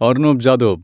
অর্ণব 0.00 0.38
যাদব। 0.38 0.80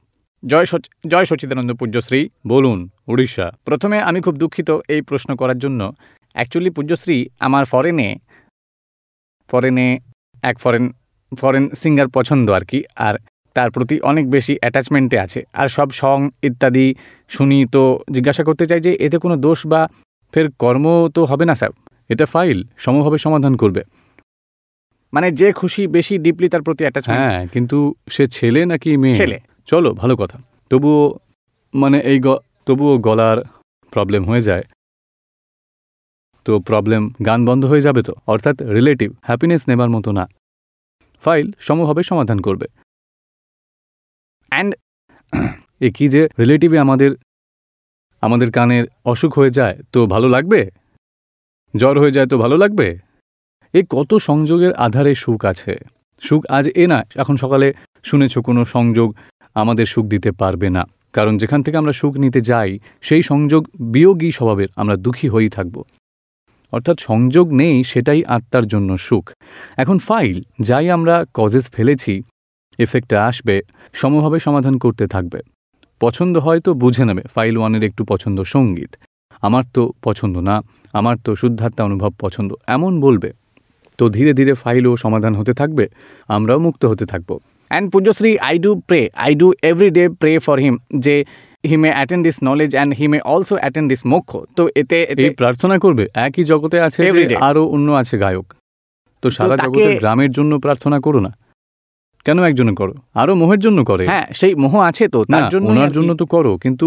জয় 0.46 0.66
সচ 0.66 0.84
জয় 1.06 1.24
সচিদানন্দ 1.24 1.72
পূজ্যশ্রী। 1.72 2.28
বলুন 2.46 2.88
উড়িষ্যা। 3.08 3.52
প্রথমে 3.64 4.00
আমি 4.00 4.20
খুব 4.20 4.36
দুঃখিত 4.36 4.70
এই 4.88 5.02
প্রশ্ন 5.02 5.36
করার 5.36 5.58
জন্য। 5.58 5.92
অ্যাকচুয়ালি 6.32 6.70
পূজ্যশ্রী 6.70 7.28
আমার 7.40 7.64
ফরেনে 7.64 8.16
ফরেনে 9.50 9.98
এক 10.42 10.58
ফরেন 10.58 10.92
ফরেন 11.38 11.70
সিঙ্গার 11.70 12.08
পছন্দ 12.08 12.50
আর 12.50 12.64
কি 12.64 12.84
আর 12.96 13.14
তার 13.54 13.70
প্রতি 13.70 14.00
অনেক 14.00 14.30
বেশি 14.30 14.58
অ্যাটাচমেন্টে 14.60 15.18
আছে। 15.18 15.42
আর 15.52 15.68
সব 15.68 15.90
সং 15.90 16.30
ইত্যাদি 16.42 16.94
শুনি 17.28 17.66
তো 17.66 18.00
জিজ্ঞাসা 18.12 18.44
করতে 18.44 18.66
চাই 18.66 18.80
যে 18.80 18.96
এতে 19.00 19.18
কোনো 19.18 19.36
দোষ 19.36 19.66
বা 19.66 19.88
ফের 20.32 20.50
কর্ম 20.50 21.08
তো 21.08 21.24
হবে 21.24 21.44
না 21.44 21.54
স্যার? 21.54 21.70
এটা 22.08 22.26
ফাইল 22.26 22.64
সমভাবে 22.76 23.18
সমাধান 23.18 23.56
করবে। 23.56 23.82
মানে 25.12 25.30
যে 25.30 25.52
খুশি 25.52 25.86
বেশি 25.86 26.18
ডিপলি 26.18 26.48
তার 26.48 26.62
প্রতি 26.62 26.82
অ্যাটাচমেন্ট 26.84 27.20
হ্যাঁ 27.20 27.46
কিন্তু 27.46 27.94
সে 28.10 28.26
ছেলে 28.26 28.64
নাকি 28.64 28.96
মেয়ে? 28.96 29.14
ছেলে। 29.14 29.40
চলো 29.66 29.94
ভালো 29.94 30.16
কথা। 30.16 30.38
তবুও 30.70 31.18
মানে 31.74 31.98
এই 32.00 32.20
তবুও 32.66 32.98
গলার 32.98 33.38
প্রবলেম 33.90 34.24
হয়ে 34.24 34.40
যায়। 34.40 34.62
তো 36.46 36.58
প্রবলেম 36.58 37.14
গান 37.26 37.46
বন্ধ 37.46 37.64
হয়ে 37.64 37.80
যাবে 37.80 38.02
তো? 38.02 38.12
অর্থাৎ 38.26 38.62
রিলেটিভ 38.62 39.12
হ্যাপিনেস 39.22 39.68
নেবার 39.68 39.90
মতো 39.90 40.12
না। 40.12 40.28
ফাইল 41.22 41.52
সমভাবে 41.58 42.02
সমাধান 42.02 42.40
করবে। 42.40 42.66
অ্যান্ড 44.52 44.74
এ 45.80 45.90
কি 45.90 46.08
যে 46.08 46.28
রিলেটিভে 46.38 46.78
আমাদের 46.78 47.10
আমাদের 48.20 48.50
কানের 48.50 48.86
অসুখ 49.04 49.38
হয়ে 49.38 49.50
যায় 49.50 49.76
তো 49.92 50.06
ভালো 50.06 50.28
লাগবে? 50.28 50.70
জ্বর 51.76 51.98
হয়ে 51.98 52.10
যায় 52.10 52.26
তো 52.26 52.38
ভালো 52.38 52.56
লাগবে? 52.56 52.98
এ 53.74 53.80
কত 53.90 54.10
সংযোগের 54.28 54.72
আধারে 54.72 55.14
সুখ 55.14 55.44
আছে? 55.44 55.72
সুখ 56.22 56.42
আজ 56.56 56.66
এ 56.82 56.84
না, 56.86 56.98
এখন 57.16 57.36
সকালে 57.36 57.68
শুনেছ 58.04 58.38
কোনো 58.38 58.64
সংযোগ 58.64 59.08
আমাদের 59.54 59.86
সুখ 59.86 60.04
দিতে 60.06 60.30
পারবে 60.32 60.68
না। 60.70 60.82
কারণ 61.12 61.34
যেখান 61.38 61.62
থেকে 61.62 61.76
আমরা 61.76 61.92
সুখ 61.92 62.12
নিতে 62.16 62.40
যাই, 62.40 62.70
সেই 63.02 63.22
সংযোগ 63.22 63.62
বিয়োগী 63.94 64.30
স্বভাবের 64.32 64.68
আমরা 64.76 64.96
দুঃখী 64.96 65.28
হয়েই 65.28 65.48
থাকব। 65.48 65.76
অর্থাৎ 66.72 66.96
সংযোগ 67.00 67.46
নেই, 67.52 67.76
সেটাই 67.84 68.20
আত্মার 68.36 68.64
জন্য 68.66 68.90
সুখ। 68.98 69.24
এখন 69.76 69.96
ফাইল, 69.98 70.36
যাই 70.60 70.86
আমরা 70.90 71.14
কজেস 71.34 71.64
ফেলেছি 71.74 72.14
এফেক্টে 72.78 73.16
আসবে, 73.16 73.56
সমভাবে 74.00 74.38
সমাধান 74.38 74.74
করতে 74.78 75.04
থাকবে। 75.06 75.40
পছন্দ 76.00 76.34
হয় 76.36 76.60
তো 76.60 76.74
বুঝে 76.74 77.04
নেবে 77.04 77.22
ফাইল 77.34 77.54
ওয়ানের 77.58 77.82
একটু 77.82 78.02
পছন্দ 78.04 78.38
সংগীত। 78.54 78.92
আমার 79.42 79.64
তো 79.74 79.82
পছন্দ 80.02 80.34
না, 80.48 80.56
আমার 80.92 81.16
তো 81.24 81.30
শুদ্ধাত্মা 81.36 81.82
অনুভব 81.84 82.12
পছন্দ, 82.18 82.50
এমন 82.66 83.00
বলবে। 83.00 83.30
তো 83.98 84.04
ধীরে 84.16 84.32
ধীরে 84.38 84.52
ফাইলও 84.62 84.92
সমাধান 85.04 85.32
হতে 85.38 85.52
থাকবে 85.60 85.84
আমরাও 86.36 86.58
মুক্ত 86.66 86.82
হতে 86.90 87.04
থাকব। 87.06 87.30
And 87.70 87.86
পূজ্যশ্রী 87.92 88.32
I 88.48 88.56
do 88.64 88.70
pray 88.88 89.00
I 89.24 89.32
do 89.40 89.46
every 89.70 89.90
day 89.98 90.04
pray 90.20 90.32
for 90.46 90.56
him 90.64 90.74
যে 91.04 91.14
he 91.70 91.76
may 91.82 91.90
attend 91.96 92.22
this 92.26 92.36
knowledge 92.48 92.70
and 92.76 92.90
he 92.98 93.06
may 93.12 93.18
also 93.34 93.54
attend 93.60 93.86
this 93.92 94.02
moksha 94.12 94.30
তো 94.56 94.62
এতে 94.80 94.96
এই 95.24 95.30
প্রার্থনা 95.40 95.76
করবে 95.84 96.04
একই 96.26 96.44
জগতে 96.50 96.76
আছে 96.86 97.00
আরও 97.48 97.62
অন্য 97.74 97.88
আছে 98.00 98.14
গায়ক। 98.18 98.46
তো 99.22 99.26
সারা 99.36 99.54
জগতের 99.64 99.94
গ্রামের 100.02 100.30
জন্য 100.32 100.52
প্রার্থনা 100.64 100.98
করো 101.06 101.20
না। 101.26 101.32
কেন 102.26 102.38
একজনে 102.48 102.74
করো? 102.80 102.94
আরও 103.14 103.32
মোহের 103.40 103.60
জন্য 103.60 103.78
করে। 103.90 104.04
হ্যাঁ 104.06 104.26
সেই 104.40 104.52
মোহ 104.62 104.74
আছে 104.88 105.04
তো 105.14 105.18
তার 105.32 105.44
জন্য 105.52 105.66
ওনার 105.70 105.90
জন্য 105.96 106.10
তো 106.20 106.24
করো 106.34 106.52
কিন্তু 106.64 106.86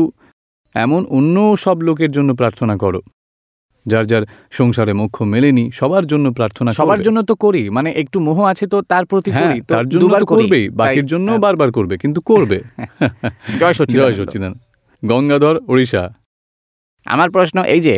এমন 0.75 1.01
অন্য 1.17 1.35
সব 1.63 1.77
লোকের 1.87 2.11
জন্য 2.11 2.29
প্রার্থনা 2.41 2.75
করো। 2.83 3.01
যার 3.85 4.05
যার 4.05 4.23
সংসারে 4.51 4.93
মোক্ষ 4.93 5.21
মেলেনি 5.23 5.65
সবার 5.71 6.05
জন্য 6.07 6.25
প্রার্থনা 6.31 6.69
সবার 6.71 6.99
জন্য 7.01 7.19
তো 7.21 7.33
করি 7.35 7.69
মানে 7.69 7.89
একটু 7.91 8.17
মোহ 8.19 8.37
আছে 8.43 8.65
তো 8.67 8.77
তার 8.81 9.03
প্রতি 9.05 9.29
হ্যাঁ 9.31 9.43
করি 9.43 9.57
তার 9.67 9.85
জন্য 9.89 10.01
দুবার 10.03 10.21
তো 10.21 10.25
করি। 10.25 10.41
করবেই 10.41 10.69
বাকির 10.69 11.05
জন্য 11.05 11.27
হ্যাঁ, 11.27 11.41
বারবার 11.41 11.69
করবে 11.71 11.97
কিন্তু 11.97 12.19
করবে। 12.21 12.57
জয় 13.61 13.61
জয় 13.61 13.73
সচিদানন্দ 13.73 14.17
সচিদান 14.17 14.53
গঙ্গাধর 15.03 15.55
ওড়িশা। 15.67 16.03
আমার 17.07 17.29
প্রশ্ন 17.31 17.57
এই 17.65 17.81
যে 17.81 17.95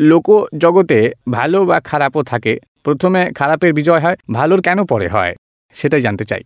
লোক 0.00 0.26
জগতে 0.58 0.98
ভালো 1.30 1.58
বা 1.64 1.80
খারাপও 1.80 2.22
থাকে। 2.22 2.52
প্রথমে 2.82 3.20
খারাপের 3.34 3.72
বিজয় 3.72 4.00
হয় 4.00 4.16
ভালোর 4.32 4.60
কেন 4.62 4.78
পরে 4.84 5.08
হয়? 5.08 5.32
সেটাই 5.74 6.00
জানতে 6.00 6.24
চাই। 6.24 6.42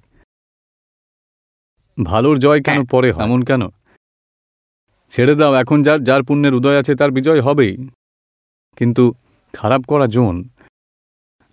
ভালোর 1.98 2.38
জয় 2.38 2.60
কেন 2.60 2.74
হ্যাঁ, 2.74 2.90
পরে 2.90 3.12
হয়? 3.12 3.24
এমন 3.24 3.40
কেন? 3.44 3.62
ছেড়ে 5.10 5.34
দাও 5.34 5.54
এখন 5.54 5.82
যার 5.82 6.04
যার 6.04 6.22
পুণ্যের 6.22 6.54
উদয় 6.54 6.78
আছে 6.78 6.94
তার 6.94 7.10
বিজয় 7.10 7.40
হবেই। 7.40 7.72
কিন্তু 8.78 9.04
খারাপ 9.54 9.82
করা 9.84 10.06
জোন। 10.06 10.36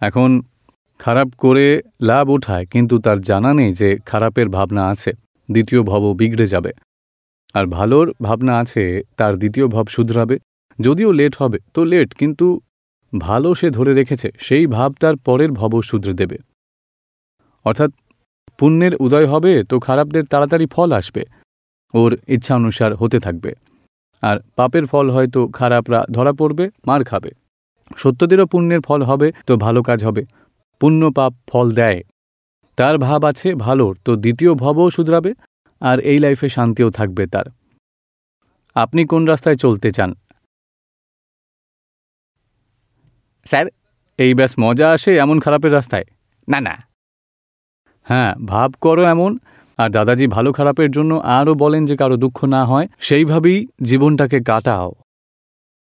এখন 0.01 0.29
খারাপ 0.99 1.29
করে 1.37 1.65
লাভ 2.01 2.25
ওঠায় 2.29 2.65
কিন্তু 2.65 2.95
তার 2.99 3.19
জানা 3.21 3.51
নেই 3.53 3.71
যে 3.73 3.89
খারাপের 4.05 4.47
ভাবনা 4.49 4.83
আছে, 4.87 5.11
দ্বিতীয় 5.49 5.81
ভব 5.83 6.03
বিগড়ে 6.17 6.47
যাবে। 6.47 6.71
আর 7.53 7.65
ভালোর 7.65 8.07
ভাবনা 8.21 8.53
আছে, 8.59 8.83
তার 9.17 9.33
দ্বিতীয় 9.37 9.65
ভাব 9.67 9.85
শুধরাবে। 9.87 10.35
যদিও 10.79 11.11
লেট 11.11 11.33
হবে, 11.39 11.59
তো 11.73 11.81
লেট, 11.85 12.09
কিন্তু 12.13 12.47
ভালো 13.19 13.49
সে 13.55 13.67
ধরে 13.69 13.93
রেখেছে, 13.93 14.27
সেই 14.39 14.65
ভাব 14.67 14.89
তার 14.93 15.15
পরের 15.17 15.51
ভব 15.51 15.71
শুধরে 15.81 16.13
দেবে। 16.13 16.37
অর্থাৎ 17.65 17.91
পুণ্যের 18.57 18.93
উদয় 18.95 19.27
হবে, 19.27 19.51
তো 19.63 19.75
খারাপদের 19.79 20.23
তাড়াতাড়ি 20.25 20.65
ফল 20.65 20.89
আসবে, 20.91 21.23
ওর 21.93 22.11
ইচ্ছা 22.27 22.53
অনুসার 22.55 22.91
হতে 22.95 23.17
থাকবে। 23.19 23.51
আর 24.25 24.37
পাপের 24.55 24.85
ফল 24.85 25.05
হয়তো 25.11 25.41
খারাপরা 25.47 25.99
ধরা 26.11 26.33
পড়বে, 26.33 26.65
মার 26.87 27.01
খাবে। 27.03 27.31
সত্যদেরও 27.97 28.45
পুণ্যের 28.45 28.81
ফল 28.81 29.01
হবে, 29.03 29.27
তো 29.47 29.53
ভালো 29.57 29.79
কাজ 29.83 29.99
হবে। 30.03 30.23
পুণ্য 30.81 31.01
পাপ 31.11 31.33
ফল 31.49 31.67
দেয়। 31.71 31.99
তার 32.77 32.95
ভাব 32.97 33.21
আছে 33.25 33.49
ভালোর, 33.65 33.93
তো 34.05 34.11
দ্বিতীয় 34.15 34.51
ভবও 34.53 34.85
শুধরাবে, 34.89 35.31
আর 35.81 35.97
এই 36.11 36.19
লাইফে 36.19 36.47
শান্তিও 36.49 36.89
থাকবে 36.89 37.23
তার। 37.27 37.47
আপনি 38.75 39.01
কোন 39.05 39.21
রাস্তায় 39.25 39.55
চলতে 39.55 39.89
চান? 39.91 40.11
স্যার, 43.45 43.65
এই 44.19 44.31
ব্যাস 44.33 44.53
মজা 44.59 44.87
আসে 44.91 45.11
এমন 45.17 45.37
খারাপের 45.39 45.71
রাস্তায়? 45.73 46.05
না 46.47 46.59
না। 46.59 46.75
হ্যাঁ 48.07 48.31
ভাব 48.45 48.69
করো 48.81 49.03
এমন 49.05 49.31
আর 49.77 49.89
দাদাজি 49.89 50.27
ভালো 50.27 50.53
খারাপের 50.53 50.91
জন্য 50.91 51.13
আরও 51.13 51.53
বলেন 51.55 51.85
যে 51.85 51.97
কারও 51.97 52.17
দুঃখ 52.17 52.43
না 52.43 52.65
হয়, 52.65 52.87
সেইভাবেই 52.99 53.67
জীবনটাকে 53.83 54.39
কাটাও। 54.39 54.93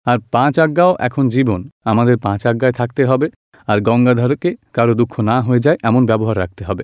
আর 0.05 0.17
পাঁচ 0.31 0.59
আজ্ঞাও 0.59 0.95
এখন 0.99 1.27
জীবন, 1.27 1.69
আমাদের 1.85 2.17
পাঁচ 2.17 2.47
আজ্ঞায় 2.47 2.71
থাকতে 2.71 3.05
হবে, 3.05 3.29
আর 3.67 3.81
গঙ্গাধরকে 3.81 4.55
কারও 4.73 4.93
দুঃখ 4.93 5.19
না 5.19 5.41
হয়ে 5.41 5.59
যায় 5.59 5.77
এমন 5.83 6.05
ব্যবহার 6.05 6.37
রাখতে 6.37 6.63
হবে। 6.63 6.83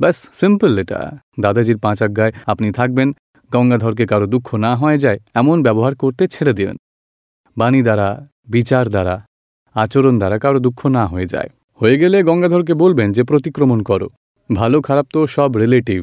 ব্যাস, 0.00 0.28
সিম্পল 0.32 0.78
এটা। 0.78 1.18
দাদাজির 1.40 1.78
পাঁচ 1.78 2.02
আজ্ঞায় 2.02 2.32
আপনি 2.46 2.72
থাকবেন, 2.72 3.12
গঙ্গাধরকে 3.52 4.06
কারও 4.06 4.26
দুঃখ 4.26 4.54
না 4.54 4.76
হয়ে 4.76 4.98
যায় 4.98 5.18
এমন 5.34 5.62
ব্যবহার 5.62 5.94
করতে 5.94 6.26
ছেড়ে 6.26 6.52
দেবেন। 6.52 6.76
বাণী 7.56 7.82
দ্বারা, 7.82 8.26
বিচার 8.48 8.88
দ্বারা, 8.88 9.26
আচরণ 9.74 10.18
দ্বারা 10.18 10.38
কারও 10.38 10.58
দুঃখ 10.58 10.86
না 10.86 11.06
হয়ে 11.06 11.26
যায়। 11.26 11.48
হয়ে 11.80 11.98
গেলে 11.98 12.22
গঙ্গাধরকে 12.22 12.74
বলবেন 12.74 13.12
যে 13.12 13.22
প্রতিক্রমণ 13.22 13.82
করো। 13.82 14.08
ভালো 14.50 14.78
খারাপ 14.88 15.06
তো 15.14 15.20
সব 15.36 15.50
রিলেটিভ 15.62 16.00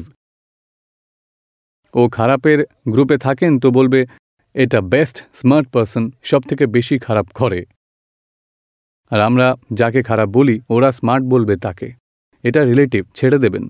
ও 1.94 2.02
খারাপের 2.08 2.58
গ্রুপে 2.92 3.16
থাকেন 3.26 3.52
তো 3.62 3.68
বলবে, 3.78 4.00
এটা 4.54 4.78
বেস্ট 4.92 5.16
স্মার্ট 5.40 5.66
পারসন 5.74 6.04
সব 6.30 6.42
থেকে 6.48 6.64
বেশি 6.76 6.96
খারাপ 7.06 7.26
করে 7.40 7.60
আর 9.12 9.20
আমরা 9.28 9.46
যাকে 9.80 10.00
খারাপ 10.02 10.28
বলি, 10.38 10.56
ওরা 10.74 10.88
স্মার্ট 10.98 11.24
বলবে 11.34 11.54
তাকে। 11.64 11.88
এটা 12.44 12.60
রিলেটিভ 12.70 13.02
ছেড়ে 13.18 13.38
দেবেন। 13.44 13.64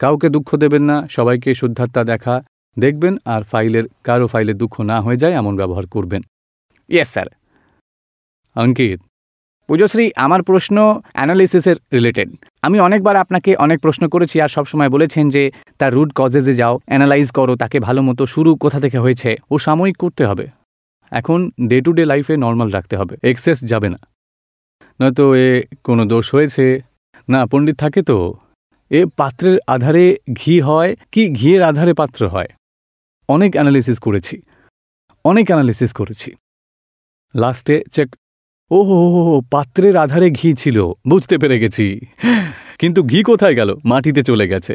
কাউকে 0.00 0.28
দুঃখ 0.34 0.48
দেবেন 0.62 0.82
না, 0.90 0.96
সবাইকে 1.16 1.50
শুদ্ধাত্মা 1.60 2.02
দেখা, 2.12 2.34
দেখবেন 2.76 3.14
আর 3.34 3.42
ফাইলের, 3.50 3.86
কারও 4.06 4.26
ফাইলে 4.32 4.52
দুঃখ 4.62 4.74
না 4.90 4.96
হয়ে 5.04 5.18
যায় 5.22 5.34
এমন 5.40 5.54
ব্যবহার 5.60 5.86
করবেন। 5.94 6.22
ইয়েস 6.90 7.08
স্যার 7.14 7.28
অঙ্কিত 8.56 9.00
পূজশ্রী, 9.68 10.10
আমার 10.16 10.42
প্রশ্ন 10.42 11.00
অ্যানালিসিসের 11.12 11.76
রিলেটেড। 11.92 12.28
আমি 12.62 12.80
অনেকবার 12.80 13.16
আপনাকে 13.16 13.56
অনেক 13.56 13.80
প্রশ্ন 13.80 14.08
করেছি 14.08 14.40
আর 14.40 14.48
সবসময় 14.48 14.88
বলেছেন 14.88 15.30
যে, 15.30 15.50
তার 15.78 15.94
রুট 15.94 16.12
কজেসে 16.14 16.54
যাও, 16.54 16.80
অ্যানালাইজ 16.86 17.30
করো, 17.30 17.56
তাকে 17.56 17.80
ভালো 17.80 18.02
মতো 18.02 18.26
শুরু 18.26 18.56
কোথা 18.56 18.80
থেকে 18.80 18.98
হয়েছে, 18.98 19.36
ও 19.50 19.58
সাময়িক 19.58 19.96
করতে 19.96 20.26
হবে। 20.26 20.46
এখন 21.10 21.50
ডে 21.68 21.80
টু 21.80 21.92
ডে 21.92 22.04
লাইফে 22.04 22.36
নর্মাল 22.36 22.70
রাখতে 22.70 22.96
হবে, 22.96 23.16
এক্সেস 23.22 23.60
যাবে 23.60 23.88
না। 23.88 23.98
নয়তো 25.00 25.34
এ 25.34 25.62
কোনো 25.84 26.06
দোষ 26.06 26.34
হয়েছে। 26.34 26.80
না, 27.28 27.46
পণ্ডিত 27.46 27.76
থাকে 27.76 28.02
তো। 28.02 28.34
এ 28.90 29.04
পাত্রের 29.16 29.58
আধারে 29.66 30.16
ঘি 30.32 30.60
হয় 30.60 30.96
কি 31.12 31.28
ঘিয়ের 31.28 31.62
আধারে 31.62 31.94
পাত্র 31.94 32.28
হয়? 32.28 32.48
অনেক 33.28 33.52
অ্যানালিসিস 33.52 33.98
করেছি। 33.98 34.42
অনেক 35.24 35.46
অ্যানালিসিস 35.46 35.92
করেছি। 35.92 36.30
লাস্টে, 37.34 37.84
চেক 37.92 38.08
ও 38.70 38.82
হো 38.82 39.08
হো 39.10 39.24
হো, 39.24 39.40
পাত্রের 39.50 39.96
আধারে 39.96 40.30
ঘি 40.30 40.54
ছিল 40.54 40.92
বুঝতে 41.08 41.38
পেরে 41.38 41.58
গেছি। 41.58 42.00
কিন্তু 42.78 43.02
ঘি 43.02 43.22
কোথায় 43.22 43.54
গেল? 43.54 43.76
মাটিতে 43.84 44.22
চলে 44.22 44.48
গেছে। 44.48 44.74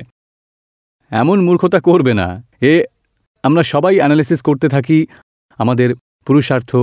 এমন 1.12 1.42
মূর্খতা 1.42 1.80
করবে 1.80 2.14
না। 2.14 2.44
এ 2.62 2.84
আমরা 3.44 3.64
সবাই 3.64 3.98
অ্যানালিসিস 3.98 4.42
করতে 4.42 4.70
থাকি 4.70 5.08
আমাদের 5.58 5.96
পুরুষার্থ 6.26 6.76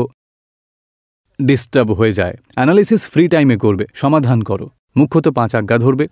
ডিস্টার্ব 1.43 1.93
হয়ে 1.93 2.12
যায়। 2.12 2.37
অ্যানালিসিস 2.55 3.07
ফ্রি 3.07 3.29
টাইমে 3.29 3.56
করবে 3.56 3.85
সমাধান 3.95 4.43
করো। 4.43 4.71
মুখ্যত 4.97 5.29
পাঁচ 5.29 5.55
আজ্ঞা 5.55 5.79
ধরবে 5.79 6.06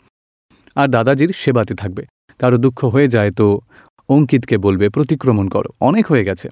আর 0.74 0.88
দাদাজির 0.88 1.32
সেবাতে 1.36 1.74
থাকবে। 1.74 2.06
কারও 2.38 2.56
দুঃখ 2.56 2.84
হয়ে 2.84 3.08
যায় 3.08 3.30
তো 3.30 3.60
অঙ্কিতকে 4.08 4.58
বলবে 4.58 4.88
প্রতিক্রমণ 4.88 5.48
করো। 5.48 5.70
অনেক 5.80 6.06
হয়ে 6.06 6.24
গেছে। 6.24 6.48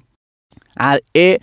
আর 0.75 0.97
এ 1.15 1.37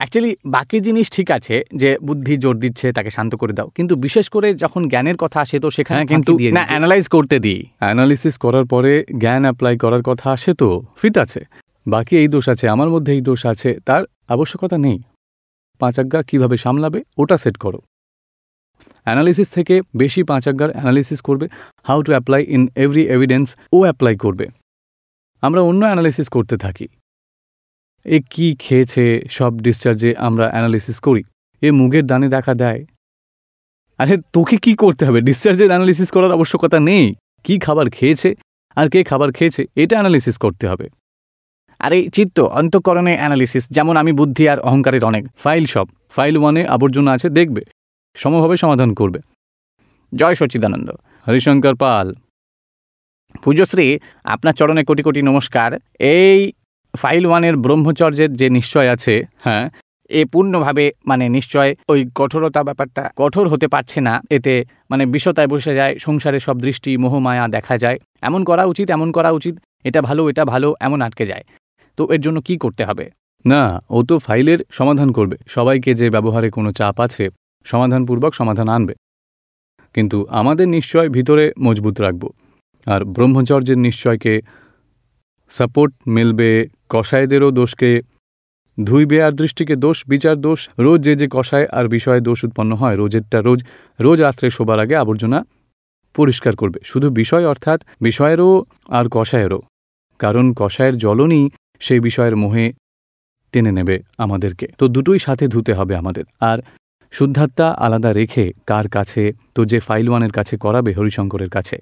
অ্যাকচুয়ালি 0.00 0.32
বাকি 0.46 0.76
জিনিস 0.80 1.06
ঠিক 1.16 1.28
আছে 1.30 1.56
যে 1.74 1.90
বুদ্ধি 2.02 2.34
জোর 2.36 2.56
দিচ্ছে 2.58 2.86
তাকে 2.92 3.10
শান্ত 3.10 3.32
করে 3.34 3.52
দাও। 3.52 3.68
কিন্তু 3.76 3.94
বিশেষ 3.96 4.26
করে 4.28 4.48
যখন 4.54 4.82
জ্ঞানের 4.88 5.16
কথা 5.16 5.38
আসে 5.40 5.56
তো 5.60 5.68
সেখানে 5.70 5.98
হ্যাঁ, 5.98 6.08
কিন্তু 6.12 6.32
না। 6.56 6.62
অ্যানালাইজ 6.70 7.06
করতে 7.08 7.36
দিই। 7.38 7.60
অ্যানালিসিস 7.80 8.34
করার 8.38 8.64
পরে 8.64 8.92
জ্ঞান 9.22 9.42
অ্যাপ্লাই 9.42 9.74
করার 9.78 10.02
কথা 10.02 10.26
আসে 10.32 10.50
তো 10.54 10.68
ফিট 10.96 11.14
আছে। 11.18 11.40
বাকি 11.86 12.14
এই 12.22 12.28
দোষ 12.28 12.46
আছে 12.48 12.64
আমার 12.68 12.88
মধ্যে 12.90 13.10
এই 13.12 13.20
দোষ 13.20 13.40
আছে 13.46 13.70
তার 13.84 14.02
আবশ্যকতা 14.28 14.76
নেই। 14.78 14.98
পাঁচাজ্ঞা 15.80 16.20
কীভাবে 16.22 16.56
সামলাবে 16.56 17.00
ওটা 17.18 17.36
সেট 17.38 17.56
করো। 17.56 17.80
অ্যানালিসিস 19.06 19.48
থেকে 19.50 19.74
বেশি 19.94 20.20
পাঁচাজ্ঞার 20.22 20.70
অ্যানালিসিস 20.70 21.20
করবে 21.20 21.46
how 21.84 21.98
to 22.02 22.10
apply 22.12 22.42
in 22.56 22.62
every 22.76 23.04
evidence 23.16 23.46
O 23.72 23.78
apply 23.86 24.14
করবে। 24.16 24.46
আমরা 25.42 25.60
অন্য 25.60 25.82
অ্যানালিসিস 25.84 26.28
করতে 26.28 26.56
থাকি। 26.56 26.86
এ 28.04 28.20
কি 28.30 28.56
খেয়েছে 28.58 29.26
সব 29.30 29.56
ডিসচার্জে 29.56 30.16
আমরা 30.16 30.48
অ্যানালিসিস 30.48 31.00
করি। 31.00 31.22
এ 31.60 31.70
মুগের 31.70 32.06
দানে 32.06 32.28
দেখা 32.28 32.54
দেয়। 32.54 32.84
আরে 33.98 34.16
তোকে 34.32 34.56
কি 34.56 34.74
করতে 34.74 35.04
হবে? 35.04 35.20
ডিসচার্জের 35.20 35.66
অ্যানালিসিস 35.66 36.10
করার 36.10 36.32
আবশ্যকতা 36.32 36.80
নেই। 36.80 37.14
কি 37.44 37.58
খাবার 37.58 37.90
খেয়েছে? 37.90 38.34
আর 38.76 38.90
কে 38.90 39.04
খাবার 39.04 39.32
খেয়েছে? 39.32 39.64
এটা 39.76 39.96
অ্যানালিসিস 39.96 40.38
করতে 40.38 40.68
হবে। 40.68 40.88
আর 41.78 42.10
চিত্ত, 42.10 42.40
অন্তঃকরণে 42.40 43.16
অ্যানালিসিস 43.16 43.66
যেমন 43.70 43.96
আমি 43.96 44.12
বুদ্ধি 44.12 44.48
আর 44.48 44.58
অহংকারের 44.60 45.04
অনেক। 45.04 45.26
ফাইল 45.36 45.64
সব। 45.64 45.88
ফাইল 46.10 46.36
ওয়ানে 46.36 46.66
আবর্জনা 46.66 47.12
আছে, 47.12 47.28
দেখবে। 47.28 47.62
সমভাবে 48.14 48.56
সমাধান 48.56 48.94
করবে। 48.94 49.20
জয় 50.16 50.34
সচিদানন্দ 50.34 50.90
হরিশঙ্কর 51.28 51.74
পাল। 51.74 52.14
পূজশ্রী 53.42 53.98
আপনার 54.24 54.52
চরণে 54.52 54.84
কোটি 54.84 55.02
কোটি 55.02 55.22
নমস্কার। 55.22 55.78
এই 55.98 56.52
ফাইল 57.00 57.24
ওয়ানের 57.26 57.56
ব্রহ্মচর্যের 57.56 58.30
যে 58.40 58.46
নিশ্চয় 58.48 58.88
আছে 58.94 59.14
হ্যাঁ 59.44 59.66
এ 60.10 60.22
পূর্ণভাবে 60.32 60.84
মানে 61.06 61.24
নিশ্চয় 61.28 61.70
ওই 61.88 62.00
কঠোরতা 62.14 62.60
ব্যাপারটা 62.64 63.02
কঠোর 63.16 63.46
হতে 63.48 63.66
পারছে 63.68 63.98
না। 64.00 64.14
এতে 64.30 64.54
মানে 64.90 65.04
বিষতায় 65.06 65.48
বসে 65.48 65.72
যায়, 65.74 65.94
সংসারে 65.98 66.38
সব 66.40 66.56
দৃষ্টি, 66.60 66.90
মোহমায়া 66.96 67.44
দেখা 67.48 67.74
যায়। 67.78 67.98
এমন 68.22 68.40
করা 68.44 68.64
উচিত, 68.64 68.86
এমন 68.90 69.08
করা 69.12 69.30
উচিত, 69.30 69.54
এটা 69.84 70.00
ভালো 70.02 70.22
এটা 70.30 70.44
ভালো, 70.44 70.68
এমন 70.80 70.98
আটকে 71.02 71.24
যায়। 71.26 71.44
তো 71.98 72.02
এর 72.12 72.20
জন্য 72.20 72.38
কি 72.40 72.54
করতে 72.56 72.82
হবে? 72.84 73.04
না, 73.44 73.62
ও 73.90 73.98
তো 74.02 74.14
ফাইলের 74.18 74.60
সমাধান 74.70 75.08
করবে। 75.12 75.36
সবাইকে 75.48 75.90
যে 75.94 76.06
ব্যবহারে 76.10 76.48
কোনো 76.50 76.70
চাপ 76.72 76.96
আছে, 77.00 77.24
সমাধানপূর্বক 77.66 78.32
সমাধান 78.34 78.68
আনবে। 78.68 78.94
কিন্তু 79.94 80.18
আমাদের 80.30 80.66
নিশ্চয় 80.68 81.08
ভিতরে 81.08 81.44
মজবুত 81.60 81.96
রাখব। 82.00 82.22
আর 82.86 83.00
ব্রহ্মচর্যের 83.04 83.78
নিশ্চয়কে 83.78 84.34
সাপোর্ট 85.50 85.92
মিলবে 86.06 86.68
কষায়দেরও 86.88 87.50
দোষকে। 87.50 88.02
ধুইবে 88.84 89.22
আর 89.22 89.32
দৃষ্টিকে 89.32 89.76
দোষ, 89.76 90.02
বিচার 90.06 90.36
দোষ, 90.36 90.68
রোজ 90.78 91.00
যে 91.00 91.14
যে 91.14 91.28
কষায় 91.30 91.66
আর 91.66 91.88
বিষয়ে 91.88 92.20
দোষ 92.20 92.44
উৎপন্ন 92.44 92.72
হয়, 92.74 92.96
রোজেরটা 92.96 93.40
রোজ 93.42 93.64
রোজ 94.00 94.20
রাত্রে 94.20 94.50
শোবার 94.50 94.78
আগে 94.80 94.96
আবর্জনা 94.96 95.44
পরিষ্কার 96.14 96.56
করবে। 96.56 96.80
শুধু 96.84 97.10
বিষয় 97.10 97.46
অর্থাৎ 97.46 97.80
বিষয়েরও 98.00 98.64
আর 98.88 99.04
কষায়েরও 99.10 99.60
কারণ 100.18 100.52
কষায়ের 100.56 100.96
জলনই 100.98 101.50
সেই 101.80 102.00
বিষয়ের 102.00 102.36
মোহে 102.36 102.72
টেনে 103.52 103.72
নেবে 103.72 104.02
আমাদেরকে। 104.18 104.66
তো 104.78 104.88
দুটোই 104.88 105.18
সাথে 105.18 105.48
ধুতে 105.48 105.72
হবে 105.74 105.96
আমাদের। 105.96 106.24
আর 106.40 106.58
শুদ্ধাত্মা 107.12 107.68
আলাদা 107.70 108.12
রেখে 108.12 108.52
কার 108.66 108.88
কাছে, 108.88 109.32
তো 109.54 109.64
যে 109.64 109.80
ফাইল 109.80 110.08
ওয়ানের 110.08 110.32
কাছে 110.32 110.56
করাবে 110.56 110.92
হরিশঙ্করের 110.92 111.50
কাছে। 111.50 111.76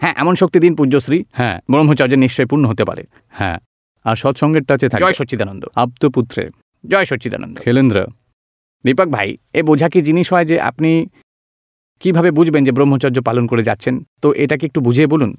হ্যাঁ 0.00 0.14
এমন 0.16 0.34
শক্তি 0.34 0.58
দিন 0.58 0.76
পূজ্যশ্রী 0.76 1.24
হ্যাঁ। 1.32 1.60
ব্রহ্মচর্যের 1.70 2.18
নিশ্চয় 2.18 2.46
পূর্ণ 2.46 2.64
হতে 2.66 2.84
পারে। 2.84 3.04
হ্যাঁ। 3.28 3.58
আর 4.04 4.16
সৎসঙ্গের 4.16 4.64
টাচে 4.64 4.88
থাকে। 4.88 5.04
জয় 5.04 5.12
সচ্চিদানন্দ। 5.12 5.66
আপ্তপুত্রে। 5.76 6.50
জয় 6.88 7.04
সচ্চিদানন্দ। 7.04 7.60
খেলেন্দ্র। 7.60 8.06
দীপক 8.84 9.08
ভাই 9.08 9.36
এ 9.52 9.62
বোঝা 9.62 9.88
কি 9.88 10.02
জিনিস 10.02 10.32
হয় 10.32 10.44
যে 10.44 10.60
আপনি 10.60 11.06
কীভাবে 12.00 12.30
বুঝবেন 12.30 12.64
যে 12.64 12.72
ব্রহ্মচর্য 12.72 13.22
পালন 13.22 13.46
করে 13.46 13.62
যাচ্ছেন? 13.62 14.04
তো 14.22 14.32
এটাকে 14.32 14.66
একটু 14.66 14.80
বুঝিয়ে 14.80 15.06
বলুন। 15.06 15.36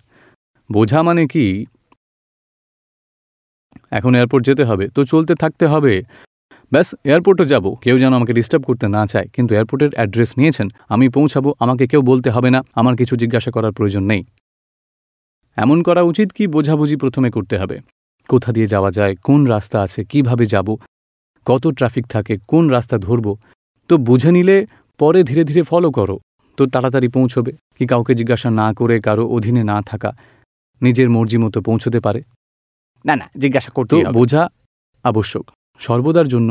বোঝা 0.71 1.03
মানে 1.03 1.27
কি? 1.27 1.65
এখন 3.91 4.15
এয়ারপোর্ট 4.15 4.45
যেতে 4.45 4.63
হবে। 4.63 4.87
তো 4.89 5.05
চলতে 5.05 5.35
থাকতে 5.35 5.67
হবে। 5.67 6.01
ব্যাস 6.71 6.95
এয়ারপোর্টও 7.03 7.45
যাব। 7.45 7.75
কেউ 7.81 7.99
যেন 7.99 8.13
আমাকে 8.13 8.33
ডিস্টার্ব 8.33 8.63
করতে 8.63 8.87
না 8.87 9.07
চায়। 9.07 9.27
কিন্তু 9.33 9.53
এয়ারপোর্টের 9.53 9.89
অ্যাড্রেস 9.93 10.37
নিয়েছেন। 10.37 10.67
আমি 10.89 11.09
পৌঁছাবো। 11.09 11.53
আমাকে 11.59 11.87
কেউ 11.87 12.01
বলতে 12.01 12.29
হবে 12.29 12.49
না। 12.49 12.63
আমার 12.75 12.95
কিছু 12.95 13.15
জিজ্ঞাসা 13.15 13.51
করার 13.51 13.71
প্রয়োজন 13.71 14.03
নেই। 14.03 14.23
এমন 15.57 15.77
করা 15.87 16.01
উচিত 16.11 16.27
কি 16.37 16.43
বোঝাবুঝি 16.55 16.95
প্রথমে 17.03 17.29
করতে 17.35 17.55
হবে। 17.61 17.77
কোথা 18.29 18.49
দিয়ে 18.55 18.67
যাওয়া 18.73 18.91
যায় 18.97 19.13
কোন 19.27 19.41
রাস্তা 19.53 19.77
আছে 19.85 19.99
কীভাবে 20.11 20.45
যাব 20.53 20.67
কত 21.45 21.63
ট্রাফিক 21.77 22.05
থাকে 22.13 22.33
কোন 22.51 22.63
রাস্তা 22.75 22.95
ধরব 22.97 23.27
তো 23.89 23.93
বুঝে 24.07 24.31
নিলে 24.37 24.57
পরে 24.99 25.19
ধীরে 25.29 25.43
ধীরে 25.49 25.63
ফলো 25.63 25.89
করো। 25.97 26.17
তো 26.57 26.63
তাড়াতাড়ি 26.73 27.07
পৌঁছবে 27.17 27.51
কি 27.77 27.83
কাউকে 27.91 28.13
জিজ্ঞাসা 28.19 28.49
না 28.61 28.67
করে 28.79 28.95
কারও 29.07 29.25
অধীনে 29.35 29.63
না 29.71 29.77
থাকা 29.89 30.09
নিজের 30.81 31.07
মর্জি 31.15 31.37
মতো 31.43 31.59
পৌঁছতে 31.67 31.99
পারে। 32.05 32.21
না 33.05 33.13
না 33.21 33.25
জিজ্ঞাসা 33.43 33.71
করতে 33.77 33.95
বোঝা 34.19 34.43
আবশ্যক। 35.05 35.45
সর্বদার 35.79 36.27
জন্য 36.33 36.49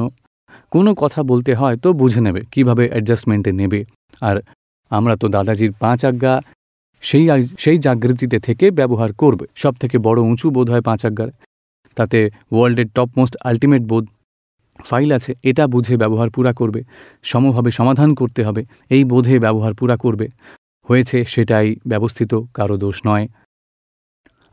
কোনো 0.74 0.90
কথা 1.02 1.20
বলতে 1.30 1.52
হয় 1.60 1.76
তো 1.84 1.88
বুঝে 2.00 2.20
নেবে 2.26 2.40
কীভাবে 2.52 2.84
অ্যাডজাস্টমেন্টে 2.92 3.50
নেবে। 3.60 3.80
আর 4.28 4.36
আমরা 4.90 5.14
তো 5.22 5.26
দাদাজির 5.34 5.72
পাঁচ 5.82 6.00
আজ্ঞা 6.10 6.34
সেই 7.08 7.24
সেই 7.58 7.78
জাগৃতিতে 7.78 8.38
থেকে 8.38 8.66
ব্যবহার 8.70 9.10
করবে। 9.12 9.46
সব 9.54 9.74
থেকে 9.74 9.96
বড় 9.98 10.20
উঁচু 10.20 10.46
বোধ 10.50 10.70
হয় 10.70 10.84
পাঁচ 10.88 11.00
আজ্ঞার। 11.06 11.30
তাতে 11.96 12.18
ওয়ার্ল্ডের 12.52 12.88
টপ 12.94 13.08
মোস্ট 13.16 13.34
আলটিমেট 13.44 13.82
বোধ 13.82 14.04
ফাইল 14.84 15.10
আছে। 15.12 15.34
এটা 15.42 15.64
বুঝে 15.66 15.94
ব্যবহার 15.96 16.30
পুরা 16.30 16.52
করবে। 16.52 16.80
সমভাবে 17.22 17.70
সমাধান 17.70 18.14
করতে 18.14 18.40
হবে। 18.44 18.62
এই 18.90 19.04
বোধে 19.04 19.38
ব্যবহার 19.38 19.74
পুরা 19.74 19.96
করবে। 19.96 20.26
হয়েছে 20.88 21.24
সেটাই 21.28 21.76
ব্যবস্থিত, 21.86 22.32
কারও 22.54 22.76
দোষ 22.76 22.96
নয়। 23.06 23.26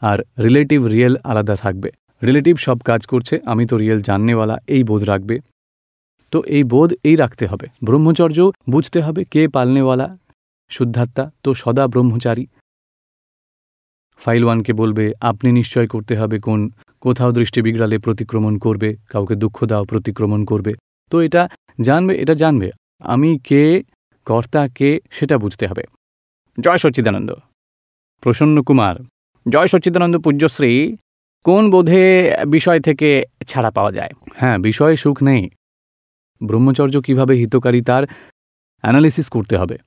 আর 0.02 0.18
রিলেটিভ 0.40 0.86
রিয়েল 0.86 1.16
আলাদা 1.24 1.56
থাকবে। 1.56 1.90
রিলেটিভ 2.24 2.56
সব 2.58 2.78
কাজ 2.80 3.02
করছে, 3.06 3.40
আমি 3.46 3.64
তো 3.66 3.76
রিয়েল 3.78 4.00
জাননেওয়ালা, 4.02 4.56
এই 4.68 4.82
বোধ 4.84 5.04
রাখবে। 5.04 5.36
তো 6.34 6.38
এই 6.48 6.64
বোধ 6.64 6.90
এই 7.04 7.16
রাখতে 7.16 7.48
হবে। 7.48 7.68
ব্রহ্মচর্য 7.84 8.38
বুঝতে 8.70 9.00
হবে 9.02 9.22
কে 9.26 9.42
পালনেওয়ালা 9.48 10.08
শুদ্ধাত্মা 10.74 11.24
তো 11.44 11.50
সদা 11.54 11.84
ব্রহ্মচারী। 11.88 12.46
ফাইলওয়ানকে 14.20 14.72
বলবে, 14.74 15.06
আপনি 15.22 15.50
নিশ্চয় 15.52 15.88
করতে 15.88 16.14
হবে 16.16 16.38
কোন, 16.40 16.60
কোথাও 17.02 17.32
দৃষ্টি 17.32 17.60
বিগড়ালে 17.62 17.98
প্রতিক্রমণ 18.00 18.54
করবে, 18.58 18.90
কাউকে 19.10 19.36
দুঃখ 19.36 19.58
দাও, 19.66 19.84
প্রতিক্রমণ 19.86 20.42
করবে। 20.46 20.74
তো 21.12 21.16
এটা 21.22 21.42
জানবে 21.82 22.14
এটা 22.24 22.34
জানবে। 22.34 22.68
আমি 23.04 23.30
কে, 23.40 23.64
কর্তা 24.26 24.62
কে, 24.68 24.90
সেটা 25.12 25.36
বুঝতে 25.38 25.64
হবে। 25.68 25.84
জয় 26.60 26.78
সচ্চিদানন্দ। 26.78 27.30
প্রসন্ন 28.24 28.58
কুমার, 28.68 28.96
জয় 29.46 29.68
সচ্চিদানন্দ 29.68 30.16
পূজ্যশ্রী, 30.18 30.98
কোন 31.46 31.64
বোধে 31.72 32.04
বিষয় 32.48 32.80
থেকে 32.80 33.10
ছাড়া 33.48 33.72
পাওয়া 33.72 33.92
যায়? 33.92 34.14
হ্যাঁ 34.36 34.58
বিষয়ে 34.58 34.96
সুখ 34.96 35.18
নেই। 35.24 35.44
ব্রহ্মচর্য 36.42 36.96
কীভাবে 37.02 37.34
হিতকারী 37.36 37.82
তার 37.82 38.04
অ্যানালিসিস 38.84 39.28
করতে 39.30 39.56
হবে। 39.58 39.78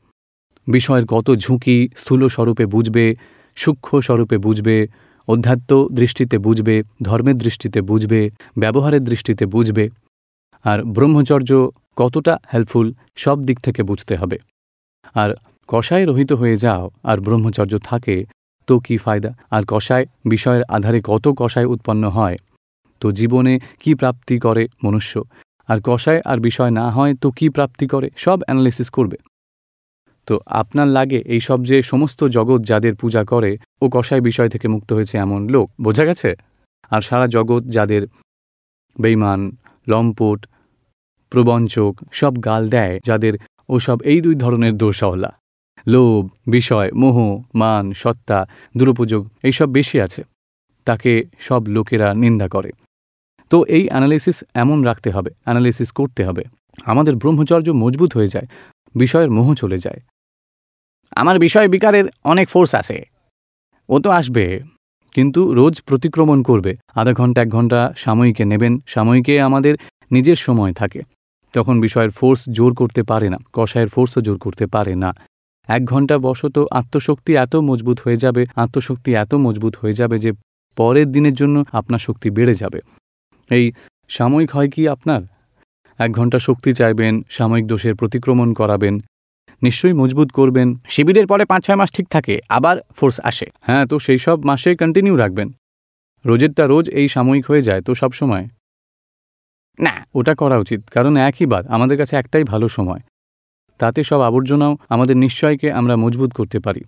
বিষয়ের 0.67 1.07
কত 1.07 1.35
ঝুঁকি 1.35 1.89
স্থূল 1.97 2.29
স্বরূপে 2.29 2.67
বুঝবে, 2.67 3.15
সূক্ষ্ম 3.57 4.01
স্বরূপে 4.01 4.39
বুঝবে, 4.39 4.87
অধ্যাত্ম 5.29 5.89
দৃষ্টিতে 5.89 6.39
বুঝবে, 6.39 6.83
ধর্মের 7.03 7.39
দৃষ্টিতে 7.39 7.81
বুঝবে, 7.81 8.31
ব্যবহারের 8.59 9.05
দৃষ্টিতে 9.05 9.47
বুঝবে। 9.47 9.89
আর 10.65 10.85
ব্রহ্মচর্য 10.85 11.69
কতটা 11.97 12.39
হেল্পফুল 12.53 12.93
সব 13.17 13.45
দিক 13.45 13.61
থেকে 13.61 13.83
বুঝতে 13.83 14.17
হবে। 14.17 14.39
আর 15.15 15.35
কষায় 15.69 16.05
রহিত 16.05 16.33
হয়ে 16.33 16.57
যাও 16.57 16.91
আর 17.03 17.21
ব্রহ্মচর্য 17.21 17.79
থাকে, 17.79 18.25
তো 18.67 18.79
কি 18.79 18.97
ফায়দা? 18.97 19.35
আর 19.51 19.63
কষায় 19.69 20.07
বিষয়ের 20.29 20.63
আধারে 20.69 21.01
কত 21.05 21.29
কষায় 21.37 21.67
উৎপন্ন 21.67 22.09
হয়? 22.09 22.37
তো 23.01 23.13
জীবনে 23.13 23.61
কি 23.83 23.95
প্রাপ্তি 23.95 24.39
করে 24.39 24.69
মনুষ্য? 24.85 25.23
আর 25.69 25.81
কষায় 25.85 26.21
আর 26.25 26.39
বিষয় 26.41 26.71
না 26.71 26.91
হয়, 26.91 27.15
তো 27.15 27.31
কি 27.31 27.49
প্রাপ্তি 27.49 27.87
করে? 27.87 28.11
সব 28.17 28.41
অ্যানালিসিস 28.43 28.91
করবে। 28.91 29.17
তো 30.29 30.35
আপনার 30.61 30.89
লাগে 30.89 31.19
এই 31.35 31.41
সব 31.41 31.59
যে 31.65 31.77
সমস্ত 31.83 32.21
জগৎ 32.37 32.61
যাদের 32.71 32.95
পূজা 33.01 33.23
করে 33.25 33.51
ও 33.83 33.85
কষায় 33.95 34.23
বিষয় 34.29 34.49
থেকে 34.49 34.67
মুক্ত 34.69 34.91
হয়েছে 34.93 35.15
এমন 35.19 35.41
লোক? 35.49 35.67
বোঝা 35.83 36.05
গেছে? 36.05 36.31
আর 36.91 37.01
সারা 37.09 37.27
জগৎ 37.27 37.63
যাদের 37.77 38.03
বেইমান 38.97 39.41
লম্পট, 39.87 40.41
প্রবঞ্চক 41.33 41.93
সব 42.13 42.33
গাল 42.45 42.63
দেয় 42.69 42.95
যাদের 43.05 43.35
ওসব 43.69 43.99
এই 44.03 44.19
দুই 44.21 44.35
ধরনের 44.35 44.75
দোষওয়ালা 44.83 45.31
লোভ, 45.87 46.23
বিষয়, 46.51 46.89
মোহ, 47.03 47.17
মান, 47.55 47.85
সত্তা, 47.93 48.39
দুরুপযোগ 48.77 49.23
এইসব 49.43 49.69
বেশি 49.69 49.97
আছে। 50.01 50.23
তাকে 50.87 51.13
সব 51.39 51.63
লোকেরা 51.69 52.09
নিন্দা 52.15 52.47
করে। 52.49 52.71
তো 53.51 53.57
এই 53.77 53.85
অ্যানালিসিস 53.89 54.39
এমন 54.55 54.79
রাখতে 54.85 55.09
হবে 55.11 55.31
অ্যানালিসিস 55.45 55.91
করতে 55.93 56.23
হবে। 56.25 56.43
আমাদের 56.85 57.15
ব্রহ্মচর্য 57.17 57.69
মজবুত 57.83 58.11
হয়ে 58.17 58.33
যায়, 58.35 58.49
বিষয়ের 58.95 59.31
মোহ 59.31 59.47
চলে 59.55 59.79
যায়। 59.79 60.01
আমার 61.13 61.37
বিষয় 61.39 61.69
বিকারের 61.69 62.07
অনেক 62.25 62.47
ফোর্স 62.49 62.73
আছে। 62.75 62.97
ও 63.89 63.97
তো 63.99 64.11
আসবে, 64.11 64.45
কিন্তু 65.15 65.41
রোজ 65.55 65.75
প্রতিক্রমণ 65.89 66.39
করবে। 66.43 66.73
আধা 66.95 67.13
ঘণ্টা, 67.13 67.39
এক 67.43 67.49
ঘণ্টা 67.49 67.81
সাময়িকে 67.97 68.45
নেবেন, 68.45 68.73
সাময়িকে 68.87 69.35
আমাদের 69.41 69.75
নিজের 70.11 70.37
সময় 70.37 70.73
থাকে। 70.73 71.01
তখন 71.55 71.81
বিষয়ের 71.81 72.11
ফোর্স 72.11 72.41
জোর 72.49 72.73
করতে 72.75 73.03
পারে 73.03 73.29
না 73.29 73.39
কষায়ের 73.53 73.89
ফোর্সও 73.89 74.21
জোর 74.21 74.39
করতে 74.39 74.65
পারে 74.67 74.95
না। 74.95 75.11
এক 75.69 75.85
ঘণ্টা 75.85 76.19
বসত 76.19 76.57
আত্মশক্তি 76.71 77.33
এত 77.35 77.55
মজবুত 77.57 77.99
হয়ে 78.05 78.17
যাবে, 78.17 78.43
আত্মশক্তি 78.57 79.11
এত 79.15 79.33
মজবুত 79.35 79.75
হয়ে 79.77 79.93
যাবে 79.93 80.19
যে 80.19 80.31
পরের 80.77 81.09
দিনের 81.13 81.35
জন্য 81.35 81.65
আপনার 81.73 81.99
শক্তি 81.99 82.29
বেড়ে 82.31 82.55
যাবে। 82.55 82.81
এই 83.51 83.65
সাময়িক 84.09 84.51
হয় 84.51 84.69
কি 84.69 84.83
আপনার? 84.89 85.23
এক 85.99 86.11
ঘণ্টা 86.13 86.39
শক্তি 86.39 86.71
চাইবেন, 86.73 87.15
সাময়িক 87.31 87.67
দোষের 87.67 87.95
প্রতিক্রমণ 87.95 88.49
করাবেন 88.55 88.95
নিশ্চয়ই 89.63 89.93
মজবুত 89.93 90.31
করবেন। 90.31 90.79
শিবিরের 90.89 91.27
পরে 91.27 91.45
পাঁচ 91.45 91.67
ছয় 91.67 91.77
মাস 91.77 91.93
ঠিক 91.93 92.09
থাকে 92.09 92.41
আবার 92.49 92.77
ফোর্স 92.95 93.21
আসে। 93.25 93.47
হ্যাঁ 93.61 93.87
তো 93.87 93.99
সেই 93.99 94.19
সব 94.19 94.45
মাসে 94.45 94.77
কন্টিনিউ 94.77 95.17
রাখবেন। 95.17 95.53
রোজেরটা 96.27 96.67
রোজ 96.67 96.91
এই 96.91 97.09
সাময়িক 97.09 97.47
হয়ে 97.47 97.63
যায় 97.63 97.81
তো 97.83 97.95
সব 97.95 98.13
সময়। 98.13 98.47
না। 99.81 100.07
ওটা 100.15 100.35
করা 100.35 100.59
উচিত 100.59 100.89
কারণ 100.89 101.17
একই 101.17 101.47
বার 101.47 101.67
আমাদের 101.67 101.99
কাছে 101.99 102.17
একটাই 102.17 102.45
ভালো 102.45 102.69
সময়। 102.69 103.01
তাতে 103.79 104.05
সব 104.05 104.21
আবর্জনাও 104.21 104.77
আমাদের 104.89 105.17
নিশ্চয়কে 105.17 105.73
আমরা 105.73 105.97
মজবুত 105.97 106.33
করতে 106.33 106.59
পারি। 106.59 106.81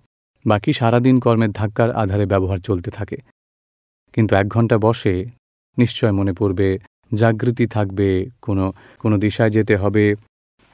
বাকি 0.45 0.73
সারাদিন 0.73 1.19
কর্মের 1.19 1.51
ধাক্কার 1.51 1.91
আধারে 1.91 2.25
ব্যবহার 2.25 2.57
চলতে 2.57 2.91
থাকে। 2.91 3.17
কিন্তু 4.13 4.35
এক 4.35 4.47
ঘণ্টা 4.47 4.77
বসে 4.77 5.25
নিশ্চয় 5.77 6.11
মনে 6.11 6.33
পড়বে 6.33 6.79
জাগৃতি 7.13 7.67
থাকবে 7.67 8.29
কোনো 8.41 8.73
কোনো 8.99 9.17
দিশায় 9.17 9.49
যেতে 9.49 9.75
হবে। 9.75 10.15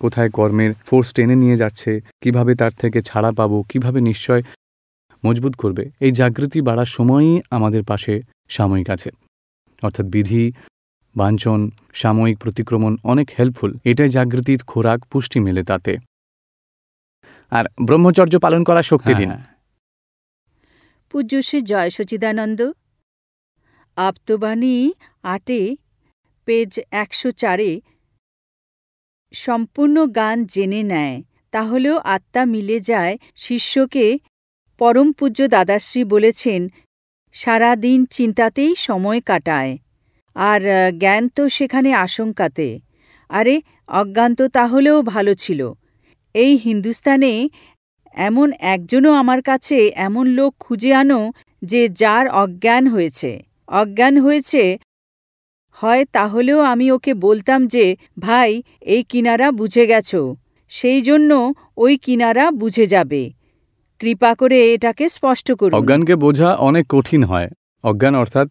কোথায় 0.02 0.30
কর্মের 0.30 0.72
ফোর্স 0.88 1.08
টেনে 1.14 1.36
নিয়ে 1.36 1.58
যাচ্ছে 1.58 1.92
কীভাবে 2.22 2.52
তার 2.56 2.74
থেকে 2.82 3.00
ছাড়া 3.02 3.32
পাবো 3.32 3.58
কীভাবে 3.70 4.00
নিশ্চয় 4.02 4.42
মজবুত 5.24 5.54
করবে 5.56 5.84
এই 6.02 6.12
জাগৃতি 6.12 6.60
বাড়ার 6.62 6.90
সময়ই 6.98 7.42
আমাদের 7.50 7.84
পাশে 7.84 8.14
সাময়িক 8.50 8.90
আছে। 8.90 9.10
অর্থাৎ 9.84 10.06
বিধি 10.06 10.44
বাঞ্ছন 11.16 11.60
সাময়িক 11.94 12.38
প্রতিক্রমণ 12.40 12.94
অনেক 13.04 13.28
হেল্পফুল 13.40 13.72
এটাই 13.86 14.10
জাগৃতির 14.10 14.62
খোরাক 14.64 15.00
পুষ্টি 15.12 15.40
মেলে 15.40 15.64
তাতে। 15.64 15.94
আর 17.52 17.66
ব্রহ্মচর্য 17.82 18.34
পালন 18.40 18.62
করা 18.64 18.82
শক্তি 18.82 19.14
দিন। 19.14 19.30
হ্যাঁ, 19.30 19.44
পূজ্য 21.14 21.32
শ্রী 21.42 21.60
জয় 21.62 21.90
সচিদানন্দ 21.90 22.60
আপ্তবাণী 23.98 24.78
আটে 25.36 25.62
পেজ 26.48 26.72
একশো 27.04 27.30
চারে 27.32 27.72
সম্পূর্ণ 29.34 29.96
গান 30.12 30.38
জেনে 30.46 30.82
নেয়, 30.84 31.16
তাহলেও 31.54 31.96
আত্মা 32.06 32.42
মিলে 32.46 32.78
যায় 32.80 33.14
শিষ্যকে 33.36 34.08
পরম 34.82 35.08
পূজ্য 35.12 35.40
দাদাশ্রী 35.48 36.02
বলেছেন 36.04 36.62
সারা 37.36 37.72
দিন 37.76 38.00
চিন্তাতেই 38.06 38.72
সময় 38.78 39.20
কাটায়। 39.22 39.72
আর 40.36 40.62
জ্ঞান 40.98 41.24
তো 41.28 41.44
সেখানে 41.50 41.90
আশঙ্কাতে। 41.96 42.68
আরে, 43.30 43.56
অজ্ঞান 43.92 44.32
তো 44.36 44.46
তাহলেও 44.48 44.98
ভালো 45.04 45.34
ছিল। 45.34 45.62
এই 46.36 46.52
হিন্দুস্তানে 46.58 47.34
এমন 48.18 48.48
একজনও 48.74 49.12
আমার 49.14 49.40
কাছে 49.42 49.78
এমন 49.98 50.26
লোক 50.28 50.52
খুঁজে 50.60 50.92
আনো 50.94 51.22
যে 51.62 51.82
যার 52.02 52.26
অজ্ঞান 52.34 52.84
হয়েছে। 52.88 53.32
অজ্ঞান 53.72 54.14
হয়েছে 54.20 54.64
হয় 55.82 56.06
তাহলেও 56.06 56.60
আমি 56.60 56.92
ওকে 56.92 57.14
বলতাম 57.14 57.68
যে, 57.68 57.96
ভাই, 58.20 58.64
এই 58.82 59.04
কিনারা 59.04 59.52
বুঝে 59.52 59.88
গেছো। 59.88 60.36
সেই 60.72 61.02
জন্য 61.02 61.54
ওই 61.78 61.98
কিনারা 61.98 62.52
বুঝে 62.52 62.86
যাবে। 62.86 63.32
কৃপা 64.00 64.36
করে 64.36 64.74
এটাকে 64.74 65.10
স্পষ্ট 65.10 65.52
করুন। 65.52 65.74
অজ্ঞানকে 65.74 66.16
বোঝা 66.16 66.50
অনেক 66.56 66.86
কঠিন 66.90 67.24
হয়। 67.24 67.50
অজ্ঞান 67.84 68.16
অর্থাৎ 68.16 68.48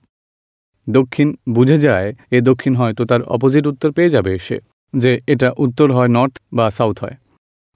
দক্ষিণ 0.86 1.36
বুঝে 1.48 1.78
যায়, 1.78 2.14
এ 2.30 2.40
দক্ষিণ 2.40 2.74
হয় 2.74 2.94
তো 2.94 3.04
তার 3.04 3.22
অপোজিট 3.22 3.66
উত্তর 3.66 3.92
পেয়ে 3.92 4.08
যাবে 4.08 4.38
সে, 4.38 4.58
যে 4.94 5.20
এটা 5.26 5.52
উত্তর 5.58 5.92
হয় 5.92 6.08
নর্থ 6.08 6.36
বা 6.52 6.70
সাউথ 6.70 6.96
হয়। 7.00 7.16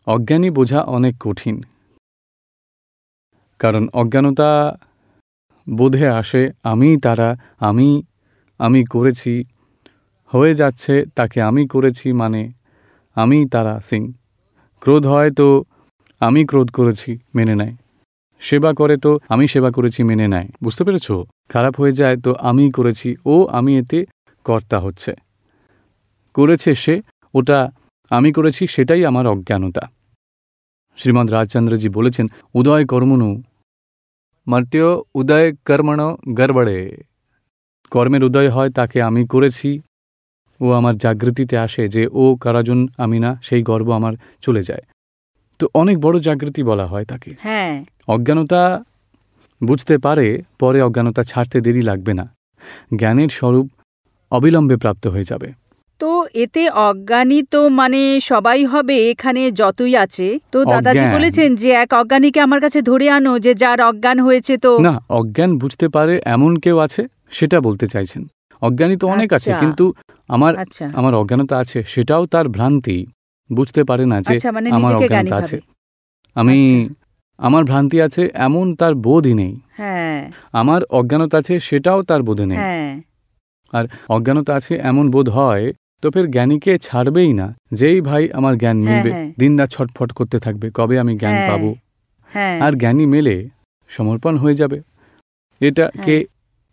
অজ্ঞানী 0.06 0.50
বোঝা 0.50 0.80
অনেক 0.80 1.14
কঠিন। 1.20 1.62
কারণ 3.58 3.88
অজ্ঞানতা 3.92 4.76
বোধে 5.66 6.08
আসে 6.08 6.50
আমি 6.62 6.96
তারা, 6.96 7.36
আমি 7.60 8.02
আমি 8.58 8.84
করেছি, 8.84 9.44
হয়ে 10.32 10.54
যাচ্ছে 10.54 11.04
তাকে 11.14 11.38
আমি 11.42 11.62
করেছি 11.66 12.12
মানে 12.12 12.42
আমি 13.16 13.48
তারা 13.48 13.80
সিং। 13.80 14.12
ক্রোধ 14.80 15.06
হয় 15.06 15.30
তো 15.30 15.64
আমি 16.20 16.46
ক্রোধ 16.46 16.70
করেছি 16.70 17.18
মেনে 17.34 17.54
নেয়। 17.54 17.74
সেবা 18.40 18.72
করে 18.72 18.96
তো 18.96 19.20
আমি 19.28 19.48
সেবা 19.48 19.70
করেছি 19.70 20.02
মেনে 20.02 20.28
নেয়। 20.28 20.48
বুঝতে 20.62 20.84
পেরেছ? 20.84 21.08
খারাপ 21.48 21.80
হয়ে 21.80 21.92
যায় 21.92 22.16
তো 22.20 22.30
আমি 22.40 22.70
করেছি, 22.70 23.16
ও 23.24 23.46
আমি 23.46 23.78
এতে 23.78 23.98
কর্তা 24.44 24.78
হচ্ছে। 24.78 25.12
করেছে 26.34 26.74
সে, 26.74 27.02
ওটা 27.34 27.58
আমি 28.10 28.32
করেছি 28.32 28.66
সেটাই 28.66 29.04
আমার 29.04 29.26
অজ্ঞানতা। 29.26 29.84
শ্রীমৎ 30.98 31.30
রাজচন্দ্রজি 31.30 31.88
বলেছেন, 31.88 32.26
উদয় 32.54 32.84
কর্মণু, 32.86 33.42
মর্ত্য 34.46 35.04
উদয় 35.14 35.52
কর্মণ 35.68 36.00
গড়বড়ে 36.34 36.78
কর্মের 37.92 38.24
উদয় 38.24 38.50
হয় 38.50 38.70
তাকে 38.70 38.98
আমি 39.02 39.22
করেছি। 39.26 39.70
ও 40.60 40.66
আমার 40.72 40.94
জাগৃতিতে 40.98 41.56
আসে 41.58 41.82
যে 41.88 42.02
ও 42.12 42.24
কারাজন 42.40 42.88
আমি 42.96 43.18
না 43.18 43.30
সেই 43.42 43.62
গর্ব 43.62 43.88
আমার 43.92 44.14
চলে 44.42 44.62
যায়। 44.62 44.84
তো 45.60 45.64
অনেক 45.74 45.96
বড় 45.98 46.16
জাগৃতি 46.20 46.62
বলা 46.62 46.86
হয় 46.86 47.04
তাকে। 47.04 47.30
হ্যাঁ। 47.40 47.84
অজ্ঞানতা 48.08 48.62
বুঝতে 49.60 49.98
পারে 49.98 50.26
পরে 50.58 50.78
অজ্ঞানতা 50.82 51.22
ছাড়তে 51.22 51.60
দেরি 51.60 51.82
লাগবে 51.82 52.12
না। 52.14 52.26
জ্ঞানের 52.96 53.28
স্বরূপ 53.28 53.66
অবিলম্বে 54.32 54.76
প্রাপ্ত 54.76 55.04
হয়ে 55.06 55.24
যাবে। 55.24 55.48
তো 56.00 56.10
এতে 56.34 56.62
অজ্ঞানী 56.70 57.42
তো 57.50 57.68
মানে 57.68 58.00
সবাই 58.20 58.64
হবে 58.64 58.96
এখানে 59.10 59.42
যতই 59.50 59.96
আছে। 59.96 60.26
তো 60.52 60.58
দাদাজি 60.64 61.06
বলেছেন 61.12 61.48
যে 61.56 61.68
এক 61.74 61.90
অজ্ঞানীকে 61.92 62.40
আমার 62.40 62.60
কাছে 62.60 62.80
ধরে 62.82 63.06
আনো 63.10 63.32
যে 63.38 63.52
যার 63.54 63.78
অজ্ঞান 63.80 64.18
হয়েছে 64.20 64.54
তো 64.56 64.72
না 64.78 64.94
অজ্ঞান 65.10 65.50
বুঝতে 65.58 65.86
পারে 65.88 66.14
এমন 66.24 66.52
কেউ 66.56 66.76
আছে 66.78 67.02
সেটা 67.30 67.60
বলতে 67.60 67.86
চাইছেন। 67.86 68.28
অজ্ঞানী 68.62 68.96
তো 68.96 69.06
অনেক 69.08 69.32
আছে 69.32 69.52
আচ্ছা। 69.52 69.60
কিন্তু 69.60 69.92
আমার 70.28 70.56
আচ্ছা। 70.56 70.90
আমার 70.94 71.14
অজ্ঞানতা 71.14 71.58
আছে 71.58 71.82
সেটাও 71.82 72.26
তার 72.26 72.48
ভ্রান্তি। 72.48 73.06
বুঝতে 73.52 73.84
পারে 73.84 74.06
না 74.06 74.20
যে 74.20 74.34
আচ্ছা 74.34 74.52
মানে 74.52 74.70
আমার 74.70 74.94
অজ্ঞানতা 74.94 75.36
আছে। 75.36 75.60
আমি। 76.34 76.88
আমার 77.38 77.64
ভ্রান্তি 77.64 78.00
আছে 78.00 78.30
এমন 78.34 78.74
তার 78.74 78.94
বোধই 78.94 79.34
নেই। 79.34 79.60
হ্যাঁ। 79.76 80.30
আমার 80.52 80.84
অজ্ঞানতা 80.90 81.38
আছে 81.38 81.60
সেটাও 81.60 82.02
তার 82.02 82.22
বোধে 82.22 82.46
নেই। 82.46 82.58
আর 83.72 83.84
অজ্ঞানতা 84.08 84.54
আছে 84.54 84.74
এমন 84.82 85.10
বোধ 85.10 85.28
হয় 85.28 85.72
তো 86.02 86.10
ফের 86.10 86.30
জ্ঞানীকে 86.30 86.78
ছাড়বেই 86.78 87.32
না। 87.32 87.54
যেই 87.72 88.00
ভাই 88.00 88.28
আমার 88.32 88.56
জ্ঞান 88.56 88.76
হ্যাঁ, 88.82 89.02
মিলবে 89.02 89.32
দিন 89.38 89.58
রাত 89.58 89.70
ছটফট 89.70 90.12
করতে 90.12 90.38
থাকবে 90.38 90.70
কবে 90.74 90.98
আমি 90.98 91.16
জ্ঞান 91.18 91.32
হ্যাঁ, 91.32 91.48
পাবো? 91.48 91.74
হ্যাঁ। 92.30 92.60
আর 92.60 92.72
জ্ঞানী 92.72 93.06
মেলে 93.06 93.48
সমর্পণ 93.88 94.36
হয়ে 94.36 94.54
যাবে। 94.54 94.82
এটা 95.60 95.90
হ্যাঁ। 95.94 96.04
কে 96.04 96.16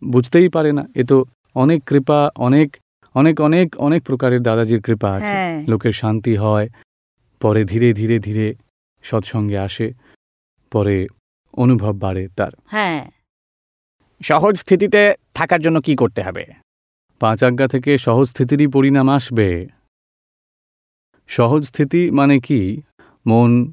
বুঝতেই 0.04 0.48
পারে 0.48 0.72
না। 0.72 0.88
এ 0.94 1.04
তো 1.04 1.24
অনেক 1.54 1.82
কৃপা 1.86 2.30
অনেক 2.36 2.76
অনেক 3.14 3.40
অনেক 3.40 3.76
অনেক 3.76 4.02
প্রকারের 4.04 4.42
দাদাজির 4.42 4.80
কৃপা 4.80 5.12
আছে। 5.12 5.26
হ্যাঁ। 5.26 5.64
লোকের 5.68 5.92
শান্তি 5.92 6.36
হয় 6.36 6.68
পরে 7.40 7.64
ধীরে 7.64 7.92
ধীরে 7.92 8.18
ধীরে 8.18 8.54
সৎসঙ্গে 9.02 9.58
আসে 9.58 9.92
পরে 10.72 11.06
অনুভব 11.54 11.94
বাড়ে 11.98 12.28
তার। 12.36 12.52
হ্যাঁ। 12.66 13.10
সহজ 14.22 14.56
স্থিতিতে 14.56 15.14
থাকার 15.34 15.60
জন্য 15.60 15.80
কি 15.80 15.96
করতে 15.96 16.22
হবে? 16.22 16.46
পাঁচ 17.20 17.44
আজ্ঞা 17.44 17.68
থেকে 17.68 17.98
সহজ 17.98 18.26
স্থিতিরই 18.26 18.66
পরিণাম 18.66 19.08
আসবে। 19.08 19.66
সহজ 21.26 21.64
স্থিতি 21.64 22.10
মানে 22.10 22.40
কি? 22.40 22.82
মন 23.26 23.72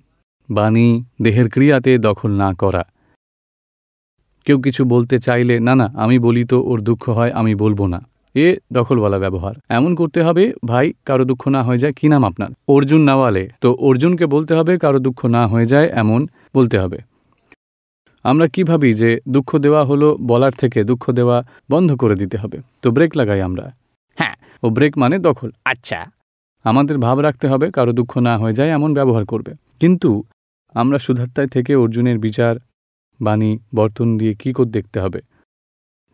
বাণী 0.49 1.03
দেহের 1.21 1.49
ক্রিয়াতে 1.49 1.97
দখল 1.97 2.31
না 2.31 2.53
করা। 2.53 2.83
কেউ 4.45 4.61
কিছু 4.61 4.85
বলতে 4.85 5.19
চাইলে 5.19 5.59
না 5.59 5.75
না 5.75 5.91
আমি 5.95 6.19
বলি 6.19 6.45
তো 6.45 6.61
ওর 6.61 6.81
দুঃখ 6.81 7.09
হয় 7.09 7.31
আমি 7.31 7.55
বলব 7.55 7.85
না। 7.85 8.01
এ 8.35 8.57
দখলওয়ালা 8.73 9.19
ব্যবহার। 9.19 9.55
এমন 9.69 9.95
করতে 9.95 10.23
হবে 10.23 10.53
ভাই 10.65 10.93
কারও 11.05 11.25
দুঃখ 11.25 11.47
না 11.47 11.63
হয়ে 11.63 11.77
যায় 11.77 11.93
কি 11.93 12.07
নাম 12.07 12.23
আপনার? 12.25 12.49
অর্জুন 12.67 13.01
নাওয়ালে। 13.01 13.49
তো 13.61 13.73
অর্জুনকে 13.73 14.25
বলতে 14.25 14.55
হবে 14.55 14.77
কারও 14.77 14.99
দুঃখ 14.99 15.25
না 15.25 15.47
হয়ে 15.47 15.65
যায় 15.65 15.87
এমন 15.87 16.27
বলতে 16.55 16.79
হবে। 16.79 16.97
আমরা 18.23 18.47
কি 18.47 18.63
ভাবি 18.63 18.93
যে 18.93 19.19
দুঃখ 19.29 19.57
দেওয়া 19.57 19.85
হলো 19.85 20.17
বলার 20.21 20.51
থেকে 20.51 20.83
দুঃখ 20.83 21.11
দেওয়া 21.11 21.43
বন্ধ 21.69 21.95
করে 21.95 22.15
দিতে 22.15 22.37
হবে। 22.37 22.57
তো 22.81 22.91
ব্রেক 22.91 23.17
লাগাই 23.17 23.41
আমরা। 23.41 23.71
হ্যাঁ। 24.15 24.35
ও 24.63 24.69
ব্রেক 24.69 24.97
মানে 24.97 25.19
দখল। 25.19 25.51
আচ্ছা। 25.65 26.11
আমাদের 26.63 26.97
ভাব 26.97 27.19
রাখতে 27.19 27.47
হবে 27.47 27.71
কারও 27.71 27.91
দুঃখ 27.91 28.17
না 28.17 28.37
হয়ে 28.37 28.53
যায় 28.53 28.69
এমন 28.69 28.93
ব্যবহার 28.93 29.25
করবে। 29.25 29.53
কিন্তু 29.79 30.23
আমরা 30.73 30.99
সুধাত্তায় 30.99 31.47
থেকে 31.47 31.75
অর্জুনের 31.75 32.19
বিচার 32.19 32.55
বাণী, 33.23 33.59
বর্তন 33.75 34.17
দিয়ে 34.17 34.33
কি 34.35 34.53
করে 34.53 34.69
দেখতে 34.69 34.99
হবে। 34.99 35.21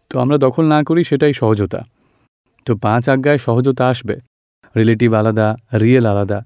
তো 0.10 0.20
আমরা 0.20 0.38
দখল 0.38 0.66
না 0.66 0.84
করি 0.84 1.04
সেটাই 1.04 1.34
সহজতা। 1.34 1.82
তো 2.66 2.78
পাঁচ 2.78 3.10
আজ্ঞায় 3.10 3.38
সহজতা 3.38 3.88
আসবে। 3.88 4.18
রিলেটিভ 4.75 5.13
আলাদা 5.13 5.56
রিয়েল 5.74 6.06
আলাদা। 6.06 6.44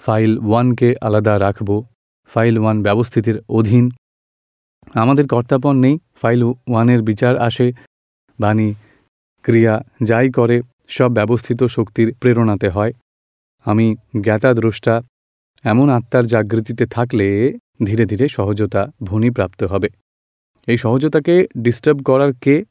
ফাইল 0.00 0.38
ওয়ানকে 0.38 0.94
আলাদা 1.00 1.38
রাখব। 1.38 1.84
ফাইল 2.26 2.58
ওয়ান 2.58 2.82
ব্যবস্থিতির 2.82 3.42
অধীন। 3.48 3.90
আমাদের 4.94 5.28
কর্তাপন 5.28 5.76
নেই। 5.76 5.98
ফাইল 6.16 6.42
ওয়ানের 6.42 7.02
বিচার 7.02 7.38
আসে। 7.38 7.72
বাণী, 8.40 8.74
ক্রিয়া 9.42 9.82
যাই 10.02 10.30
করে, 10.30 10.62
সব 10.88 11.08
ব্যবস্থিত 11.08 11.62
শক্তির 11.62 12.14
প্রেরণাতে 12.20 12.68
হয়। 12.68 12.92
আমি 13.64 13.96
জ্ঞাতা 14.22 14.54
দ্রষ্টা 14.54 15.02
এমন 15.64 15.88
আত্মার 15.90 16.24
জাগৃতিতে 16.26 16.86
থাকলে 16.86 17.58
ধীরে 17.84 18.04
ধীরে 18.06 18.28
সহজতা 18.28 18.92
ভূমিপ্রাপ্ত 19.02 19.62
হবে। 19.62 19.88
এই 20.66 20.78
সহজতাকে 20.78 21.46
ডিস্টার্ব 21.58 21.98
করার 22.02 22.32
কে? 22.40 22.64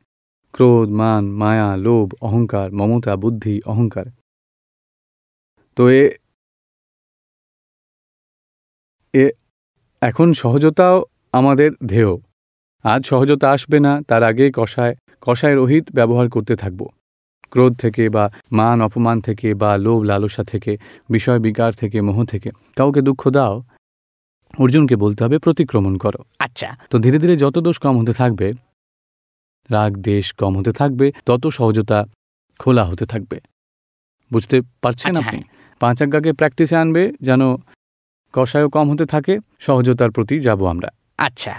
ক্রোধ, 0.54 0.90
মান, 0.90 1.24
মায়া, 1.32 1.78
লোভ, 1.78 2.14
অহংকার, 2.22 2.72
মমতা, 2.72 3.16
বুদ্ধি, 3.16 3.62
অহংকার। 3.66 4.06
তো 5.78 5.90
এ 5.90 6.04
এ, 9.14 9.26
এখন 10.02 10.34
সহজতাও 10.34 11.06
আমাদের 11.32 11.72
ধেয় 11.86 12.16
আজ 12.84 13.06
সহজতা 13.06 13.52
আসবে 13.52 13.80
না, 13.80 14.02
তার 14.08 14.24
আগে 14.24 14.52
কষায় 14.56 14.96
কষায় 15.22 15.56
রহিত 15.56 15.86
ব্যবহার 15.92 16.30
করতে 16.30 16.56
থাকব। 16.56 16.82
ক্রোধ 17.54 17.74
থেকে 17.76 18.04
বা 18.10 18.26
মান 18.52 18.78
অপমান 18.82 19.18
থেকে 19.22 19.48
বা 19.54 19.72
লোভ 19.78 20.00
লালসা 20.04 20.44
থেকে 20.44 20.72
বিষয় 21.10 21.40
বিকার 21.40 21.72
থেকে 21.74 21.98
মোহ 22.02 22.18
থেকে 22.26 22.50
কাউকে 22.76 23.02
দুঃখ 23.02 23.22
দাও 23.30 23.56
অর্জুনকে 24.60 24.96
বলতে 24.96 25.20
হবে 25.24 25.38
প্রতিক্রমণ 25.38 25.94
করো। 25.98 26.22
আচ্ছা। 26.40 26.70
তো 26.90 26.96
ধীরে 27.00 27.18
ধীরে 27.18 27.36
যত 27.36 27.56
দোষ 27.60 27.78
কম 27.80 27.96
হতে 28.02 28.14
থাকবে 28.14 28.48
রাগ 29.70 29.92
দেশ 30.02 30.34
কম 30.34 30.54
হতে 30.60 30.72
থাকবে 30.72 31.12
তত 31.26 31.48
সহজতা 31.48 32.00
খোলা 32.60 32.84
হতে 32.86 33.06
থাকবে। 33.06 33.38
বুঝতে 34.32 34.62
পারছেন 34.82 35.16
আচ্ছা, 35.16 35.30
আপনি? 35.30 35.42
পাঁচ 35.82 35.98
আজ্ঞাকে 36.02 36.32
প্র্যাকটিসে 36.34 36.76
আনবে 36.76 37.04
যেন 37.22 37.42
কষায়ও 38.34 38.70
কম 38.70 38.86
হতে 38.92 39.06
থাকে 39.06 39.34
সহজতার 39.60 40.12
প্রতি 40.12 40.36
যাব 40.40 40.60
আমরা। 40.66 40.90
আচ্ছা। 41.18 41.54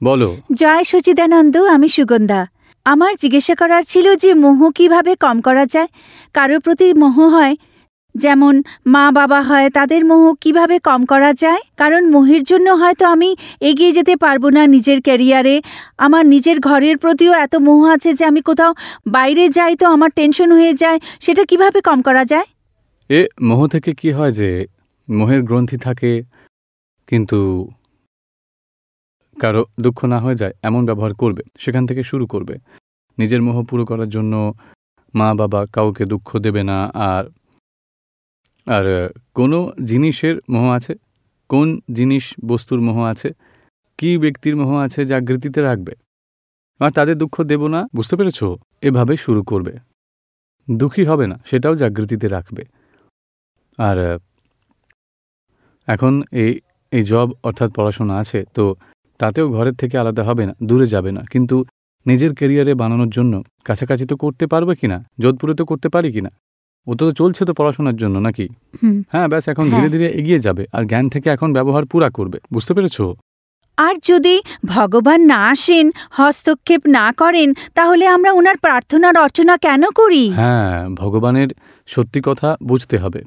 বলো। 0.00 0.36
জয় 0.54 0.84
সচিদানন্দ 0.84 1.54
আমি 1.56 1.88
সুগন্ধা। 1.88 2.40
আমার 2.92 3.12
জিজ্ঞাসা 3.22 3.54
করার 3.54 3.82
ছিল 3.82 4.06
যে 4.22 4.30
মোহ 4.44 4.60
কীভাবে 4.70 5.12
কম 5.24 5.36
করা 5.40 5.64
যায়। 5.74 5.88
কারোর 6.36 6.60
প্রতি 6.60 6.86
মোহ 7.02 7.16
হয়, 7.36 7.54
যেমন 8.14 8.54
মা 8.86 9.04
বাবা 9.10 9.40
হয়, 9.42 9.68
তাদের 9.70 10.02
মোহ 10.10 10.24
কীভাবে 10.40 10.76
কম 10.78 11.00
করা 11.04 11.30
যায়? 11.42 11.60
কারণ 11.76 12.02
মোহের 12.10 12.42
জন্য 12.50 12.68
হয়তো 12.70 13.04
আমি 13.14 13.30
এগিয়ে 13.60 13.92
যেতে 13.92 14.14
পারব 14.16 14.44
না 14.56 14.62
নিজের 14.66 14.98
ক্যারিয়ারে। 15.02 15.56
আমার 15.98 16.24
নিজের 16.26 16.56
ঘরের 16.60 16.96
প্রতিও 16.98 17.32
এত 17.44 17.54
মোহ 17.66 17.80
আছে 17.94 18.10
যে 18.14 18.24
আমি 18.24 18.40
কোথাও 18.40 18.72
বাইরে 19.06 19.44
যাই 19.48 19.72
তো 19.76 19.86
আমার 19.94 20.10
টেনশন 20.10 20.48
হয়ে 20.52 20.72
যায়, 20.72 20.98
সেটা 21.20 21.42
কীভাবে 21.44 21.78
কম 21.80 21.98
করা 22.02 22.24
যায়? 22.24 22.46
এ, 23.10 23.20
মোহ 23.42 23.60
থেকে 23.66 23.90
কি 24.00 24.08
হয় 24.10 24.32
যে, 24.40 24.50
মোহের 25.08 25.42
গ্রন্থি 25.42 25.78
থাকে, 25.86 26.12
কিন্তু 27.10 27.38
কারও 29.42 29.62
দুঃখ 29.84 29.98
না 30.12 30.18
হয়ে 30.24 30.36
যায়, 30.42 30.54
এমন 30.68 30.82
ব্যবহার 30.88 31.12
করবে, 31.22 31.42
সেখান 31.64 31.82
থেকে 31.88 32.02
শুরু 32.10 32.24
করবে। 32.26 32.54
নিজের 33.18 33.40
মোহ 33.46 33.56
পুরো 33.68 33.84
করার 33.90 34.10
জন্য 34.16 34.34
মা 35.14 35.28
বাবা 35.40 35.60
কাউকে 35.76 36.04
দুঃখ 36.12 36.28
দেবে 36.44 36.62
না, 36.70 36.78
আর 37.10 37.24
আর 38.76 38.86
কোনো 39.38 39.58
জিনিসের 39.90 40.36
মোহ 40.50 40.64
আছে? 40.78 40.94
কোন 41.50 41.68
জিনিস 41.98 42.24
বস্তুর 42.50 42.80
মোহ 42.86 42.98
আছে? 43.12 43.28
কি 43.98 44.10
ব্যক্তির 44.18 44.54
মোহ 44.60 44.70
আছে 44.86 45.00
জাগৃতিতে 45.04 45.60
রাখবে? 45.68 45.92
আর 46.80 46.90
তাদের 46.98 47.16
দুঃখ 47.22 47.36
দেব 47.50 47.62
না? 47.74 47.80
বুঝতে 47.96 48.14
পেরেছ? 48.18 48.40
এভাবে 48.88 49.14
শুরু 49.24 49.42
করবে। 49.50 49.72
দুঃখী 50.68 51.04
হবে 51.10 51.26
না, 51.30 51.36
সেটাও 51.48 51.74
জাগৃতিতে 51.82 52.26
রাখবে। 52.36 52.62
আর 53.78 53.98
এখন 55.88 56.12
এই 56.42 56.52
এই 56.92 57.02
জব 57.02 57.28
অর্থাৎ 57.48 57.68
পড়াশোনা 57.76 58.14
আছে, 58.22 58.40
তো 58.56 58.64
তাতেও 59.18 59.46
ঘরের 59.48 59.74
থেকে 59.74 59.98
আলাদা 59.98 60.22
হবে 60.24 60.46
না 60.46 60.54
দূরে 60.62 60.86
যাবে 60.86 61.12
না। 61.12 61.22
কিন্তু 61.32 61.64
নিজের 62.06 62.34
কেরিয়ারে 62.34 62.74
বানানোর 62.74 63.08
জন্য 63.08 63.42
কাছাকাছি 63.64 64.06
তো 64.06 64.16
করতে 64.16 64.46
পারবে 64.46 64.74
কিনা 64.74 65.04
যোধপুরে 65.18 65.54
তো 65.54 65.64
করতে 65.64 65.88
পারি 65.88 66.12
কিনা? 66.12 66.30
ও 66.86 66.94
তো 66.94 67.12
চলছে 67.12 67.44
তো 67.44 67.52
পড়াশোনার 67.54 67.96
জন্য 67.96 68.18
নাকি? 68.18 68.48
হ্যাঁ 69.12 69.28
ব্যাস 69.28 69.48
এখন 69.48 69.66
হ্যাঁ। 69.66 69.80
ধীরে 69.80 69.88
ধীরে 69.92 70.08
এগিয়ে 70.10 70.38
যাবে 70.38 70.64
আর 70.72 70.82
জ্ঞান 70.84 71.08
থেকে 71.08 71.30
এখন 71.30 71.52
ব্যবহার 71.52 71.84
পুরা 71.84 72.10
করবে। 72.10 72.38
বুঝতে 72.52 72.74
পেরেছ? 72.74 72.98
আর 73.78 73.94
যদি 74.04 74.34
ভগবান 74.66 75.20
না 75.20 75.40
আসেন 75.48 75.86
হস্তক্ষেপ 76.10 76.82
না 76.86 77.12
করেন 77.12 77.48
তাহলে 77.74 78.04
আমরা 78.06 78.30
ওনার 78.32 78.56
প্রার্থনা 78.56 79.12
রচনা 79.12 79.56
কেন 79.56 79.82
করি? 79.90 80.24
হ্যাঁ 80.30 80.88
ভগবানের 80.94 81.48
সত্যি 81.86 82.20
কথা 82.24 82.56
বুঝতে 82.62 82.96
হবে। 82.98 83.20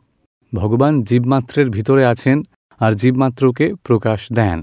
ভগবান 0.53 0.93
জীবমাত্রের 1.03 1.69
ভিতরে 1.69 2.03
আছেন 2.05 2.37
আর 2.79 2.91
জীবমাত্রকে 2.93 3.65
প্রকাশ 3.83 4.19
দেন। 4.33 4.57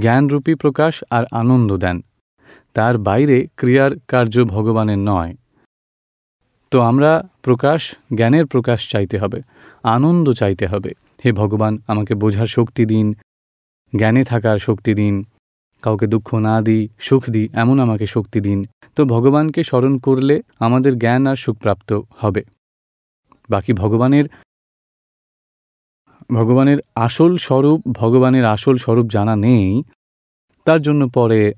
জ্ঞানরূপী 0.00 0.54
প্রকাশ 0.54 1.04
আর 1.10 1.24
আনন্দ 1.32 1.76
দেন। 1.76 2.00
তার 2.74 2.98
বাইরে 2.98 3.48
ক্রিয়ার 3.56 3.92
কার্য 4.08 4.44
ভগবানের 4.44 4.98
নয়। 4.98 5.34
তো 6.70 6.80
আমরা 6.80 7.28
প্রকাশ, 7.42 7.94
জ্ঞানের 8.16 8.46
প্রকাশ 8.46 8.90
চাইতে 8.90 9.18
হবে, 9.18 9.42
আনন্দ 9.82 10.32
চাইতে 10.32 10.66
হবে। 10.66 10.94
হে 11.24 11.32
ভগবান, 11.32 11.78
আমাকে 11.86 12.14
বোঝার 12.14 12.46
শক্তি 12.46 12.86
দিন, 12.86 13.14
জ্ঞানে 13.96 14.24
থাকার 14.24 14.58
শক্তি 14.58 14.94
দিন, 14.94 15.24
কাউকে 15.82 16.06
দুঃখ 16.06 16.34
না 16.34 16.62
দিই, 16.62 16.88
সুখ 16.98 17.30
দিই, 17.30 17.48
এমন 17.52 17.80
আমাকে 17.80 18.06
শক্তি 18.06 18.40
দিন। 18.40 18.64
তো 18.96 19.04
ভগবানকে 19.04 19.64
স্মরণ 19.64 19.98
করলে 19.98 20.42
আমাদের 20.58 20.98
জ্ঞান 20.98 21.26
আর 21.26 21.36
সুখপ্রাপ্ত 21.36 22.00
হবে। 22.16 22.44
বাকি 23.48 23.72
ভগবানের 23.72 24.24
ভগবানের 26.30 26.78
আসল 26.94 27.36
স্বরূপ, 27.36 27.80
ভগবানের 27.92 28.44
আসল 28.44 28.76
স্বরূপ 28.76 29.06
জানা 29.06 29.36
নেই, 29.36 29.82
তার 30.64 30.82
জন্য 30.82 31.08
পরে 31.08 31.52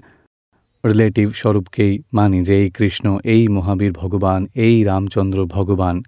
রিলেটিভ 0.85 1.33
স্বরূপকেই 1.35 1.99
মানি 2.13 2.43
যে 2.43 2.55
এই 2.63 2.71
কৃষ্ণ, 2.71 3.19
এই 3.25 3.49
মহাবীর 3.49 3.93
ভগবান, 3.93 4.47
এই 4.55 4.85
রামচন্দ্র 4.85 5.47
ভগবান 5.47 6.03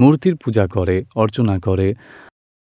মূর্তির 0.00 0.36
পূজা 0.36 0.66
করে, 0.66 1.04
অর্চনা 1.14 1.58
করে, 1.58 1.94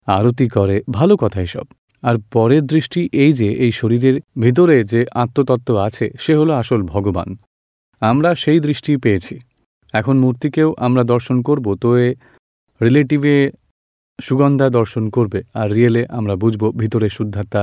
আরতি 0.07 0.47
করে, 0.47 0.81
ভালো 0.89 1.17
কথা 1.17 1.41
এসব। 1.41 1.65
আর 2.03 2.15
পরের 2.31 2.65
দৃষ্টি 2.65 3.09
এই 3.13 3.33
যে, 3.33 3.49
এই 3.53 3.71
শরীরের 3.71 4.21
ভিতরে 4.39 4.83
যে 4.83 5.05
আত্মতত্ত্ব 5.13 5.77
আছে, 5.77 6.09
সে 6.19 6.35
হলো 6.35 6.53
আসল 6.53 6.81
ভগবান। 6.83 7.35
আমরা 8.01 8.35
সেই 8.35 8.59
দৃষ্টি 8.59 8.97
পেয়েছি। 8.97 9.39
এখন 9.93 10.17
মূর্তিকেও 10.17 10.75
আমরা 10.77 11.03
দর্শন 11.03 11.41
করব, 11.41 11.75
তো 11.75 11.97
এ 11.97 12.15
রিলেটিভে 12.81 13.51
সুগন্ধা 14.19 14.69
দর্শন 14.69 15.09
করবে 15.09 15.39
আর 15.53 15.67
রিয়েলে 15.71 16.03
আমরা 16.09 16.35
বুঝব 16.35 16.63
ভিতরে 16.77 17.09
শুদ্ধাত্মা, 17.09 17.61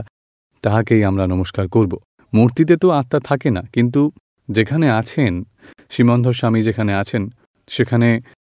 তাহাকেই 0.64 1.04
আমরা 1.04 1.26
নমস্কার 1.26 1.68
করব। 1.68 1.92
মূর্তিতে 2.32 2.76
তো 2.76 2.88
আত্মা 2.90 3.18
থাকে 3.20 3.50
না, 3.50 3.62
কিন্তু 3.72 4.10
যেখানে 4.48 4.86
আছেন, 4.90 5.32
সীমন্ধর 5.90 6.32
স্বামী 6.32 6.62
যেখানে 6.62 6.94
আছেন, 6.94 7.22
সেখানে 7.68 8.08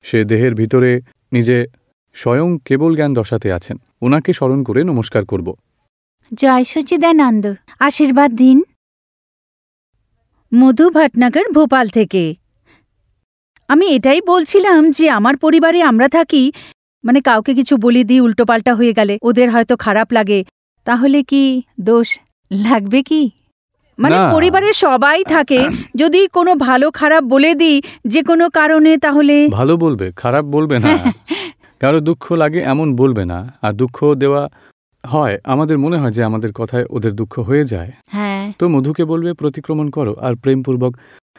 সে 0.04 0.18
দেহের 0.24 0.54
ভিতরে 0.54 0.90
নিজে 1.32 1.66
স্বয়ং 2.16 2.58
কেবল 2.64 2.90
জ্ঞান 2.96 3.14
দশাতে 3.14 3.52
আছেন। 3.52 3.76
ওনাকে 4.02 4.32
স্মরণ 4.32 4.60
করে 4.64 4.80
নমস্কার 4.84 5.24
করব। 5.24 5.48
জয় 6.32 6.64
সচিদানন্দ। 6.64 7.44
আশীর্বাদ 7.80 8.30
দিন। 8.32 8.58
মধু 10.52 10.90
ভটনগর 10.90 11.46
ভোপাল 11.52 11.86
থেকে। 11.88 12.34
আমি 13.68 13.86
এটাই 13.86 14.20
বলছিলাম 14.22 14.80
যে 14.90 15.10
আমার 15.10 15.36
পরিবারে 15.36 15.82
আমরা 15.82 16.08
থাকি 16.08 16.52
মানে 17.04 17.20
কাউকে 17.20 17.54
কিছু 17.54 17.76
বলি 17.76 18.02
দিই 18.04 18.20
উল্টোপাল্টা 18.20 18.74
হয়ে 18.74 18.92
গেলে 18.92 19.18
ওদের 19.22 19.50
হয়তো 19.50 19.76
খারাপ 19.76 20.08
লাগে 20.12 20.44
তাহলে 20.86 21.18
কি 21.22 21.42
দোষ 21.80 22.08
লাগবে 22.50 23.00
কি? 23.02 23.22
মানে 23.98 24.16
পরিবারে 24.32 24.72
সবাই 24.72 25.24
থাকে 25.24 25.60
যদি 25.94 26.20
কোনো 26.28 26.54
ভালো 26.54 26.90
খারাপ 26.90 27.24
বলে 27.24 27.54
দিই 27.54 27.76
যে 28.06 28.22
কোনো 28.22 28.44
কারণে 28.50 28.92
তাহলে 28.96 29.48
ভালো 29.48 29.76
বলবে 29.76 30.12
খারাপ 30.16 30.44
বলবে 30.44 30.78
না। 30.78 30.88
কারও 31.80 32.00
দুঃখ 32.00 32.32
লাগে 32.32 32.60
এমন 32.64 32.88
বলবে 32.96 33.24
না 33.24 33.38
আর 33.62 33.72
দুঃখ 33.72 33.96
দেওয়া 34.14 34.42
হয় 35.04 35.38
আমাদের 35.44 35.78
মনে 35.78 35.96
হয় 35.98 36.10
যে 36.10 36.22
আমাদের 36.24 36.52
কথায় 36.52 36.84
ওদের 36.90 37.12
দুঃখ 37.12 37.38
হয়ে 37.38 37.64
যায়। 37.64 37.90
হ্যাঁ। 38.08 38.52
তো 38.58 38.68
মধুকে 38.68 39.04
বলবে 39.04 39.30
প্রতিক্রমণ 39.32 39.90
করো 39.90 40.12
আর 40.20 40.34
প্রেমপূর্বক 40.34 40.92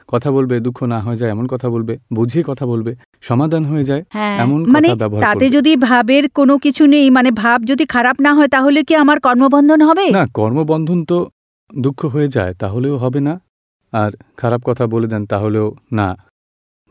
কথা 0.09 0.31
বলবে 0.31 0.59
দুঃখ 0.59 0.79
না 0.83 0.99
হয়ে 0.99 1.15
যায় 1.15 1.31
এমন 1.31 1.47
কথা 1.47 1.69
বলবে 1.69 1.93
বুঝিয়ে 2.13 2.43
কথা 2.43 2.65
বলবে 2.65 2.91
সমাধান 3.21 3.65
হয়ে 3.65 3.83
যায় 3.83 4.03
হ্যাঁ 4.09 4.35
এমন 4.39 4.59
মানে 4.65 4.87
তাতে 5.21 5.49
যদি 5.49 5.71
ভাবের 5.77 6.29
কোনো 6.29 6.57
কিছু 6.57 6.87
নেই 6.87 7.09
মানে 7.09 7.31
ভাব 7.31 7.59
যদি 7.63 7.85
খারাপ 7.85 8.17
না 8.19 8.33
হয় 8.33 8.47
তাহলে 8.47 8.79
কি 8.83 8.95
আমার 8.95 9.19
কর্মবন্ধন 9.19 9.81
হবে? 9.81 10.05
না 10.11 10.25
কর্মবন্ধন 10.33 10.99
তো 11.05 11.17
দুঃখ 11.73 12.05
হয়ে 12.05 12.27
যায় 12.27 12.53
তাহলেও 12.53 12.97
হবে 12.97 13.19
না। 13.19 13.33
আর 13.93 14.11
খারাপ 14.37 14.61
কথা 14.65 14.87
বলে 14.87 15.07
দেন 15.07 15.23
তাহলেও 15.25 15.67
না। 15.91 16.15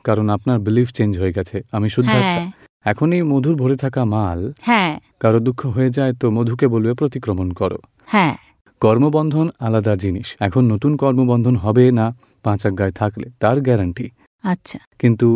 কারণ 0.04 0.26
আপনার 0.30 0.58
বিলিফ 0.58 0.88
চেঞ্জ 0.92 1.12
হয়ে 1.18 1.32
গেছে 1.32 1.56
আমি 1.72 1.88
শুদ্ধাত্মা 1.90 2.24
হ্যাঁ। 2.24 2.50
এখন 2.84 3.12
এই 3.12 3.22
মধুর 3.22 3.54
ভরে 3.56 3.76
থাকা 3.76 4.04
মাল 4.04 4.40
হ্যাঁ। 4.60 4.92
কারও 5.20 5.38
দুঃখ 5.40 5.60
হয়ে 5.66 5.90
যায় 5.90 6.12
তো 6.12 6.30
মধুকে 6.30 6.66
বলবে 6.68 6.92
প্রতিক্রমণ 6.94 7.52
করো। 7.52 7.78
হ্যাঁ। 8.04 8.34
কর্মবন্ধন 8.82 9.46
আলাদা 9.58 9.94
জিনিস 9.94 10.28
এখন 10.40 10.62
নতুন 10.64 10.96
কর্মবন্ধন 10.96 11.54
হবে 11.56 11.90
না। 11.90 12.06
পাঁচ 12.44 12.60
আজ্ঞায় 12.66 12.92
থাকলে 12.92 13.26
তার 13.40 13.56
গ্যারান্টি। 13.60 14.06
আচ্ছা। 14.44 14.78
কিন্তু 14.98 15.28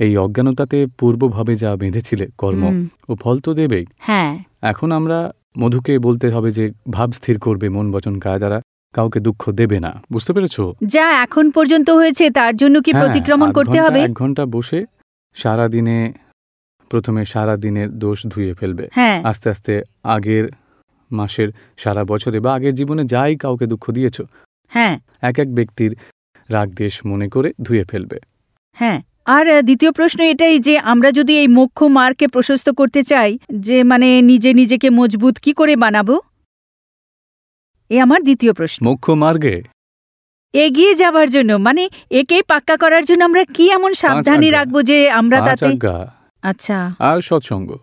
এই 0.00 0.12
অজ্ঞানতাতে 0.16 0.78
পূর্বভাবে 0.98 1.52
যা 1.54 1.70
বেঁধেছিলে 1.76 2.26
কর্ম 2.38 2.62
ও 3.08 3.12
ফল 3.14 3.36
তো 3.40 3.50
দেবেই। 3.54 3.84
হ্যাঁ। 3.98 4.30
এখন 4.62 4.88
আমরা 4.92 5.18
মধুকে 5.58 5.92
বলতে 5.98 6.26
হবে 6.30 6.50
যে 6.50 6.64
ভাব 6.90 7.08
স্থির 7.12 7.36
করবে 7.38 7.66
মন 7.68 7.86
বচন 7.92 8.14
কায় 8.18 8.38
দ্বারা 8.38 8.58
কাউকে 8.94 9.18
দুঃখ 9.20 9.42
দেবে 9.50 9.78
না। 9.80 9.92
বুঝতে 10.12 10.30
পেরেছ? 10.32 10.56
যা 10.86 11.06
এখন 11.24 11.44
পর্যন্ত 11.50 11.88
হয়েছে 11.90 12.24
তার 12.30 12.54
জন্য 12.56 12.76
কি 12.80 12.90
হ্যাঁ, 12.92 13.02
প্রতিক্রমণ 13.02 13.48
করতে 13.52 13.78
হবে? 13.80 14.00
এক 14.02 14.12
ঘণ্টা 14.12 14.44
বসে 14.46 14.80
সারা 15.36 15.66
দিনে 15.68 15.98
প্রথমে 16.90 17.22
সারা 17.24 17.54
দিনের 17.56 17.88
দোষ 17.98 18.18
ধুয়ে 18.26 18.52
ফেলবে। 18.54 18.84
হ্যাঁ। 18.92 19.18
আস্তে 19.24 19.46
আস্তে 19.50 19.74
আগের 20.04 20.44
মাসের 21.10 21.48
সারা 21.76 22.02
বছরে 22.04 22.38
বা 22.40 22.50
আগের 22.54 22.74
জীবনে 22.74 23.02
যাই 23.04 23.32
কাউকে 23.36 23.66
দুঃখ 23.66 23.84
দিয়েছ। 23.90 24.16
হ্যাঁ। 24.72 24.94
এক 25.22 25.36
এক 25.38 25.48
ব্যক্তির 25.54 25.92
রাগ 26.50 26.68
দেশ 26.74 27.06
মনে 27.06 27.28
করে 27.28 27.52
ধুয়ে 27.62 27.84
ফেলবে। 27.84 28.18
হ্যাঁ 28.72 29.02
আর 29.24 29.62
দ্বিতীয় 29.62 29.92
প্রশ্ন 29.92 30.24
এটাই 30.24 30.58
যে 30.58 30.78
আমরা 30.78 31.12
যদি 31.12 31.38
এই 31.38 31.48
মোক্ষ 31.48 31.82
মার্গকে 31.82 32.26
প্রশস্ত 32.26 32.70
করতে 32.70 33.02
চাই 33.02 33.38
যে 33.58 33.82
মানে 33.82 34.22
নিজে 34.22 34.54
নিজেকে 34.54 34.90
মজবুত 34.90 35.38
কি 35.38 35.52
করে 35.52 35.76
বানাবো? 35.76 36.20
এ 37.90 38.00
আমার 38.00 38.22
দ্বিতীয় 38.22 38.52
প্রশ্ন। 38.52 38.86
মুখ্য 38.86 39.12
মার্গে? 39.12 39.62
এগিয়ে 40.52 40.94
যাবার 40.94 41.30
জন্য 41.30 41.52
মানে 41.52 41.88
একে 42.10 42.42
পাক্কা 42.42 42.76
করার 42.76 43.04
জন্য 43.04 43.24
আমরা 43.24 43.44
কি 43.44 43.70
এমন 43.70 43.94
সাবধানী। 43.94 44.50
রাখব 44.50 44.82
যে 44.82 45.10
আমরা 45.10 45.40
তাতে 45.40 45.78
আচ্ছা। 46.42 46.94
আর 46.98 47.20
সৎসঙ্গ। 47.20 47.76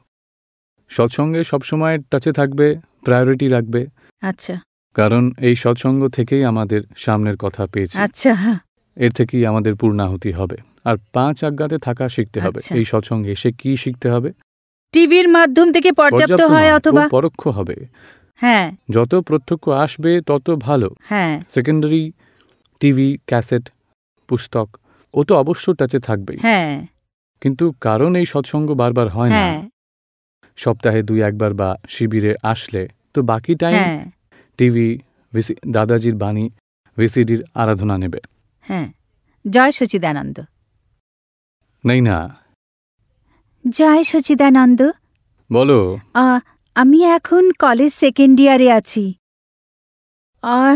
সৎসঙ্গে 0.90 1.44
সবসময় 1.44 2.00
টাচে 2.12 2.32
থাকবে 2.32 2.76
প্রায়োরিটি 3.06 3.48
রাখবে। 3.48 3.88
আচ্ছা। 4.22 4.62
কারণ 4.94 5.32
এই 5.42 5.56
সৎসঙ্গ 5.56 6.08
থেকেই 6.08 6.44
আমাদের 6.44 6.82
সামনের 6.98 7.38
কথা 7.38 7.68
পেয়েছি। 7.68 7.98
আচ্ছা। 7.98 8.60
এর 8.96 9.12
থেকেই 9.12 9.46
আমাদের 9.46 9.76
পূর্ণাহুতি 9.76 10.32
হবে। 10.32 10.58
আর 10.86 10.96
পাঁচ 11.14 11.44
আজ্ঞাতে 11.44 11.78
থাকা 11.78 12.10
শিখতে 12.10 12.40
হবে। 12.40 12.58
আচ্ছা। 12.58 12.76
এই 12.76 12.86
সৎসঙ্গে 12.86 13.32
এসে 13.32 13.52
কি 13.52 13.78
শিখতে 13.78 14.10
হবে? 14.10 14.34
টিভির 14.92 15.28
মাধ্যম 15.28 15.72
থেকে 15.72 15.92
পর্যাপ্ত 15.92 16.42
হয় 16.42 16.74
অথবা 16.74 17.10
পরোক্ষ 17.10 17.48
হবে। 17.48 17.86
হ্যাঁ। 18.36 18.72
যত 18.90 19.16
প্রত্যক্ষ 19.16 19.70
আসবে 19.70 20.22
তত 20.22 20.50
ভালো। 20.52 20.96
হ্যাঁ। 21.00 21.44
সেকেন্ডারি 21.50 22.12
টিভি 22.80 23.18
ক্যাসেট 23.28 23.70
পুস্তক 24.28 24.78
ও 25.14 25.24
তো 25.24 25.36
অবশ্য 25.36 25.74
টাচে 25.74 26.00
থাকবেই। 26.00 26.38
হ্যাঁ। 26.42 26.88
কিন্তু 27.42 27.74
কারণ 27.82 28.16
এই 28.16 28.26
সৎসঙ্গ 28.26 28.74
বারবার 28.74 29.08
হয় 29.08 29.30
না। 29.30 29.36
হ্যাঁ। 29.36 29.70
সপ্তাহে 30.58 31.04
দুই 31.04 31.22
একবার 31.22 31.54
বা 31.54 31.76
শিবিরে 31.90 32.36
আসলে 32.44 32.88
তো 33.14 33.22
বাকি 33.22 33.56
টাইম 33.56 34.12
টিভি 34.60 34.90
ভিসি 35.34 35.54
দাদাজির 35.76 36.16
বাণী 36.22 36.46
ভিসিডির 36.98 37.42
আরাধনা 37.62 37.96
নেবে। 38.04 38.20
হ্যাঁ 38.68 38.88
জয় 39.46 39.72
সচিদানন্দ। 39.78 40.38
নেই 41.84 42.02
না 42.08 42.18
জয় 43.66 44.04
সচিদানন্দ। 44.12 44.80
বলো। 45.50 45.80
আমি 46.76 47.00
এখন 47.18 47.44
কলেজ 47.64 47.92
সেকেন্ড 48.04 48.36
ইয়ারে 48.44 48.68
আছি। 48.80 49.04
আর 50.44 50.74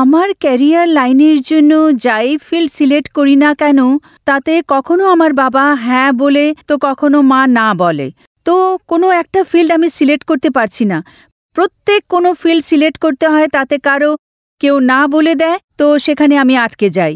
আমার 0.00 0.28
ক্যারিয়ার 0.42 0.86
লাইনের 0.98 1.38
জন্য 1.50 1.72
যাই 2.04 2.28
ফিল্ড 2.46 2.70
সিলেক্ট 2.78 3.08
করি 3.18 3.34
না 3.44 3.50
কেন 3.60 3.80
তাতে 4.28 4.52
কখনো 4.74 5.04
আমার 5.14 5.32
বাবা 5.42 5.64
হ্যাঁ 5.86 6.10
বলে 6.22 6.44
তো 6.68 6.74
কখনো 6.86 7.18
মা 7.32 7.40
না 7.58 7.68
বলে। 7.82 8.08
তো 8.46 8.54
কোনো 8.90 9.06
একটা 9.22 9.40
ফিল্ড 9.50 9.70
আমি 9.76 9.88
সিলেক্ট 9.98 10.24
করতে 10.30 10.48
পারছি 10.56 10.84
না। 10.92 10.98
প্রত্যেক 11.56 12.00
কোনো 12.08 12.28
ফিল্ড 12.32 12.64
সিলেক্ট 12.64 12.98
করতে 12.98 13.26
হয় 13.28 13.48
তাতে 13.48 13.78
কারও 13.78 14.16
কেউ 14.60 14.74
না 14.80 15.00
বলে 15.06 15.34
দেয় 15.34 15.58
তো 15.78 15.86
সেখানে 15.98 16.34
আমি 16.38 16.54
আটকে 16.56 16.88
যাই। 16.90 17.14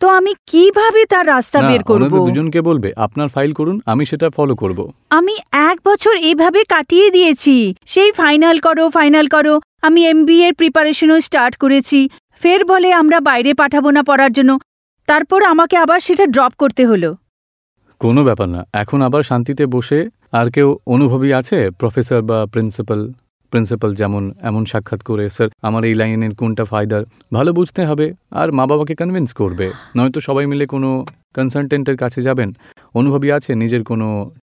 তো 0.00 0.06
আমি 0.08 0.32
কীভাবে 0.46 1.04
তার 1.04 1.26
রাস্তা 1.26 1.58
বের 1.62 1.82
করব? 1.84 2.12
দুজনকে 2.26 2.60
বলবে 2.60 2.88
আপনার 2.96 3.28
ফাইল 3.28 3.52
করুন 3.52 3.76
আমি 3.86 4.04
সেটা 4.06 4.30
ফলো 4.30 4.54
করব। 4.56 4.78
আমি 5.10 5.34
এক 5.70 5.76
বছর 5.84 6.14
এভাবে 6.30 6.60
কাটিয়ে 6.68 7.10
দিয়েছি। 7.10 7.74
সেই 7.86 8.10
ফাইনাল 8.12 8.56
করো 8.58 8.84
ফাইনাল 8.88 9.26
করো। 9.26 9.54
আমি 9.82 10.00
এমবিএ 10.06 10.46
এর 10.46 10.54
প্রিপারেশনও 10.54 11.20
স্টার্ট 11.20 11.54
করেছি। 11.56 12.08
ফের 12.40 12.60
বলে 12.64 12.88
আমরা 12.92 13.18
বাইরে 13.20 13.50
পাঠাবো 13.54 13.88
না 13.90 14.02
পড়ার 14.02 14.32
জন্য। 14.32 14.58
তারপর 15.08 15.40
আমাকে 15.42 15.76
আবার 15.76 16.00
সেটা 16.00 16.24
ড্রপ 16.26 16.52
করতে 16.58 16.82
হলো। 16.86 17.10
কোনো 18.00 18.20
ব্যাপার 18.24 18.48
না। 18.48 18.60
এখন 18.72 18.98
আবার 19.02 19.22
শান্তিতে 19.22 19.64
বসে 19.66 20.00
আর 20.32 20.46
কেউ 20.50 20.68
অনুভবী 20.86 21.30
আছে 21.32 21.58
প্রফেসর 21.70 22.20
বা 22.22 22.38
প্রিন্সিপাল? 22.46 23.00
প্রিন্সিপাল 23.50 23.90
যেমন 24.00 24.22
এমন 24.50 24.62
সাক্ষাৎ 24.64 25.00
করে 25.02 25.24
স্যার 25.36 25.48
আমার 25.68 25.82
এই 25.88 25.94
লাইনের 26.00 26.34
কোনটা 26.40 26.64
ফায়দার? 26.64 27.02
ভালো 27.32 27.50
বুঝতে 27.52 27.82
হবে 27.86 28.06
আর 28.30 28.48
মা 28.52 28.64
বাবাকে 28.70 28.94
কনভিন্স 29.00 29.30
করবে। 29.40 29.66
নয়তো 29.96 30.18
সবাই 30.28 30.46
মিলে 30.46 30.64
কোনো 30.66 30.90
কনসালটেন্টের 31.36 31.96
কাছে 31.96 32.20
যাবেন। 32.22 32.48
অনুভবী 32.94 33.28
আছে 33.36 33.50
নিজের 33.54 33.82
কোনো 33.84 34.08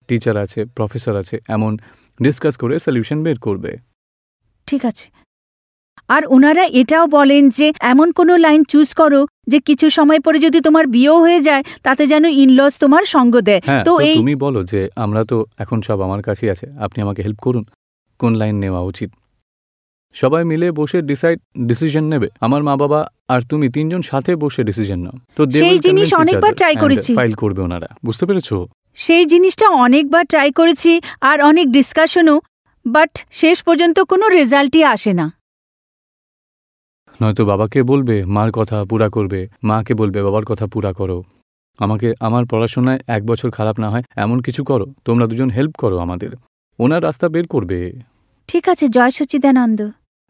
টিচার 0.08 0.36
আছে 0.38 0.60
প্রফেসর 0.78 1.16
আছে 1.22 1.36
এমন 1.48 1.72
ডিসকাস 2.22 2.56
করে 2.58 2.76
সলিউশন 2.80 3.20
বের 3.26 3.38
করবে। 3.40 3.72
ঠিক 4.68 4.82
আছে। 4.86 5.08
আর 6.10 6.24
ওনারা 6.36 6.64
এটাও 6.82 7.06
বলেন 7.18 7.44
যে 7.58 7.68
এমন 7.94 8.08
কোনো 8.12 8.34
লাইন 8.38 8.62
চুজ 8.64 8.90
করো 8.94 9.22
যে 9.48 9.58
কিছু 9.60 9.86
সময় 9.90 10.20
পরে 10.20 10.38
যদি 10.40 10.60
তোমার 10.62 10.86
বিয়েও 10.88 11.18
হয়ে 11.26 11.42
যায় 11.42 11.64
তাতে 11.84 12.04
যেন 12.08 12.26
ইনলস 12.44 12.74
তোমার 12.84 13.04
সঙ্গ 13.16 13.34
দেয়। 13.40 13.62
হ্যাঁ 13.66 13.84
তো 13.84 13.92
তো 13.98 14.00
এই 14.10 14.16
তুমি 14.16 14.36
বলো 14.36 14.62
যে 14.64 14.82
আমরা 14.96 15.22
তো 15.32 15.38
এখন 15.58 15.78
সব 15.82 15.98
আমার 16.02 16.22
কাছেই 16.22 16.50
আছে 16.50 16.66
আপনি 16.80 17.00
আমাকে 17.02 17.22
হেল্প 17.22 17.40
করুন। 17.40 17.64
কোন 18.22 18.34
লাইন 18.36 18.56
নেওয়া 18.56 18.82
উচিত? 18.82 19.10
সবাই 20.16 20.44
মিলে 20.44 20.68
বসে 20.72 20.98
ডিসাইড 21.02 21.40
ডিসিশন 21.68 22.04
নেবে। 22.04 22.28
আমার 22.42 22.62
মা 22.64 22.74
বাবা 22.76 23.00
আর 23.28 23.42
তুমি 23.42 23.68
তিনজন 23.70 24.02
সাথে 24.02 24.32
বসে 24.36 24.62
ডিসিশন 24.64 25.00
নাও। 25.00 25.18
তো 25.36 25.42
সেই 25.50 25.80
জিনিস 25.80 26.14
অনেকবার 26.14 26.52
try 26.52 26.74
করেছি। 26.80 27.16
ফাইল 27.16 27.34
করবে 27.34 27.62
ওনারা। 27.62 27.88
বুঝতে 28.06 28.26
পেরেছ? 28.26 28.50
সেই 28.94 29.26
জিনিসটা 29.26 29.68
অনেকবার 29.70 30.24
ট্রাই 30.26 30.52
করেছি 30.52 30.92
আর 31.22 31.38
অনেক 31.42 31.72
ডিসকাশনও 31.72 32.42
বাট 32.86 33.12
শেষ 33.32 33.64
পর্যন্ত 33.64 34.00
কোনো 34.00 34.26
রেজাল্টই 34.30 34.84
আসে 34.84 35.14
না। 35.14 35.28
নয়তো 37.22 37.46
বাবাকে 37.46 37.80
বলবে 37.84 38.16
মার 38.26 38.50
কথা 38.52 38.78
পুরা 38.90 39.10
করবে 39.10 39.40
মাকে 39.64 39.94
বলবে 39.94 40.20
বাবার 40.24 40.46
কথা 40.46 40.66
পুরা 40.68 40.92
করো। 40.94 41.24
আমাকে 41.80 42.08
আমার 42.20 42.44
পড়াশোনায় 42.52 43.00
এক 43.08 43.22
বছর 43.26 43.50
খারাপ 43.52 43.80
না 43.80 43.90
হয় 43.90 44.04
এমন 44.16 44.38
কিছু 44.40 44.62
করো। 44.64 44.86
তোমরা 45.06 45.26
দুজন 45.28 45.50
হেল্প 45.50 45.74
করো 45.76 45.98
আমাদের। 45.98 46.32
ওনার 46.80 47.02
রাস্তা 47.04 47.26
বের 47.30 47.48
করবে। 47.48 47.80
ঠিক 48.52 48.66
আছে, 48.74 48.86
জয় 48.88 49.12
সচিদানন্দ। 49.12 49.80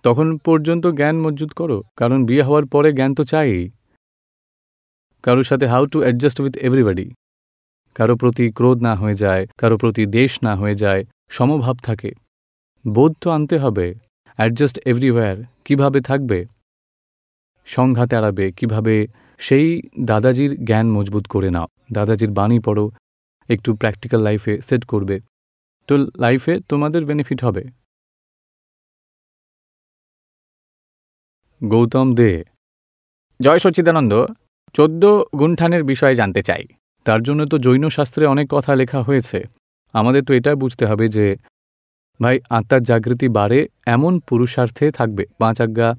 তখন 0.05 0.27
পর্যন্ত 0.37 0.87
জ্ঞান 0.87 1.15
মজুত 1.25 1.51
করো, 1.53 1.77
কারণ 1.99 2.19
বিয়ে 2.25 2.43
হওয়ার 2.43 2.65
পরে 2.65 2.89
জ্ঞান 2.97 3.11
তো 3.15 3.23
চাই। 3.23 3.69
কারোর 5.23 5.43
সাথে 5.43 5.65
how 5.67 5.83
to 5.85 5.97
adjust 6.03 6.37
with 6.43 6.55
everybody 6.67 7.07
কারও 7.95 8.15
প্রতি 8.15 8.45
ক্রোধ 8.51 8.77
না 8.87 8.93
হয়ে 8.95 9.15
যায়, 9.15 9.43
কারও 9.57 9.75
প্রতি 9.77 10.05
দেশ 10.17 10.31
না 10.43 10.53
হয়ে 10.55 10.75
যায়, 10.75 11.01
সমভাব 11.29 11.75
থাকে। 11.83 12.11
বোধ 12.85 13.11
তো 13.21 13.27
আনতে 13.29 13.55
হবে 13.57 13.85
অ্যাডজাস্ট 14.39 14.77
এভরিওয়্যার 14.91 15.37
কীভাবে 15.65 15.99
থাকবে? 16.01 16.39
সংঘাত 17.65 18.09
এড়াবে 18.13 18.45
কীভাবে? 18.51 18.95
সেই 19.39 19.67
দাদাজির 19.99 20.51
জ্ঞান 20.65 20.87
মজবুত 20.91 21.25
করে 21.27 21.49
নাও। 21.55 21.67
দাদাজির 21.91 22.31
বাণী 22.31 22.59
পড়ো, 22.59 22.85
একটু 23.49 23.69
প্র্যাকটিক্যাল 23.75 24.21
লাইফে 24.27 24.53
সেট 24.67 24.83
করবে। 24.85 25.15
তো 25.87 25.93
লাইফে 26.23 26.53
তোমাদের 26.69 27.05
বেনিফিট 27.05 27.43
হবে। 27.47 27.63
গৌতম 31.61 32.07
দে। 32.15 32.31
জয় 33.39 33.59
সচ্চিদানন্দ 33.59 34.13
চোদ্দ 34.73 35.03
গুণ্ঠানের 35.35 35.83
বিষয়ে 35.83 36.15
জানতে 36.15 36.41
চাই। 36.41 36.63
তার 37.05 37.23
জন্য 37.23 37.45
তো 37.45 37.57
জৈন 37.57 37.89
শাস্ত্রে 37.89 38.25
অনেক 38.25 38.47
কথা 38.49 38.75
লেখা 38.75 39.01
হয়েছে। 39.01 39.43
আমাদের 39.93 40.21
তো 40.23 40.33
এটা 40.33 40.55
বুঝতে 40.55 40.85
হবে 40.85 41.07
যে 41.07 41.35
ভাই 42.21 42.39
আত্মার 42.49 42.83
জাগৃতি 42.83 43.27
বাড়ে 43.29 43.67
এমন 43.85 44.19
পুরুষার্থে 44.19 44.91
থাকবে 44.91 45.25
পাঁচ 45.39 45.61
আজ্ঞা 45.61 45.89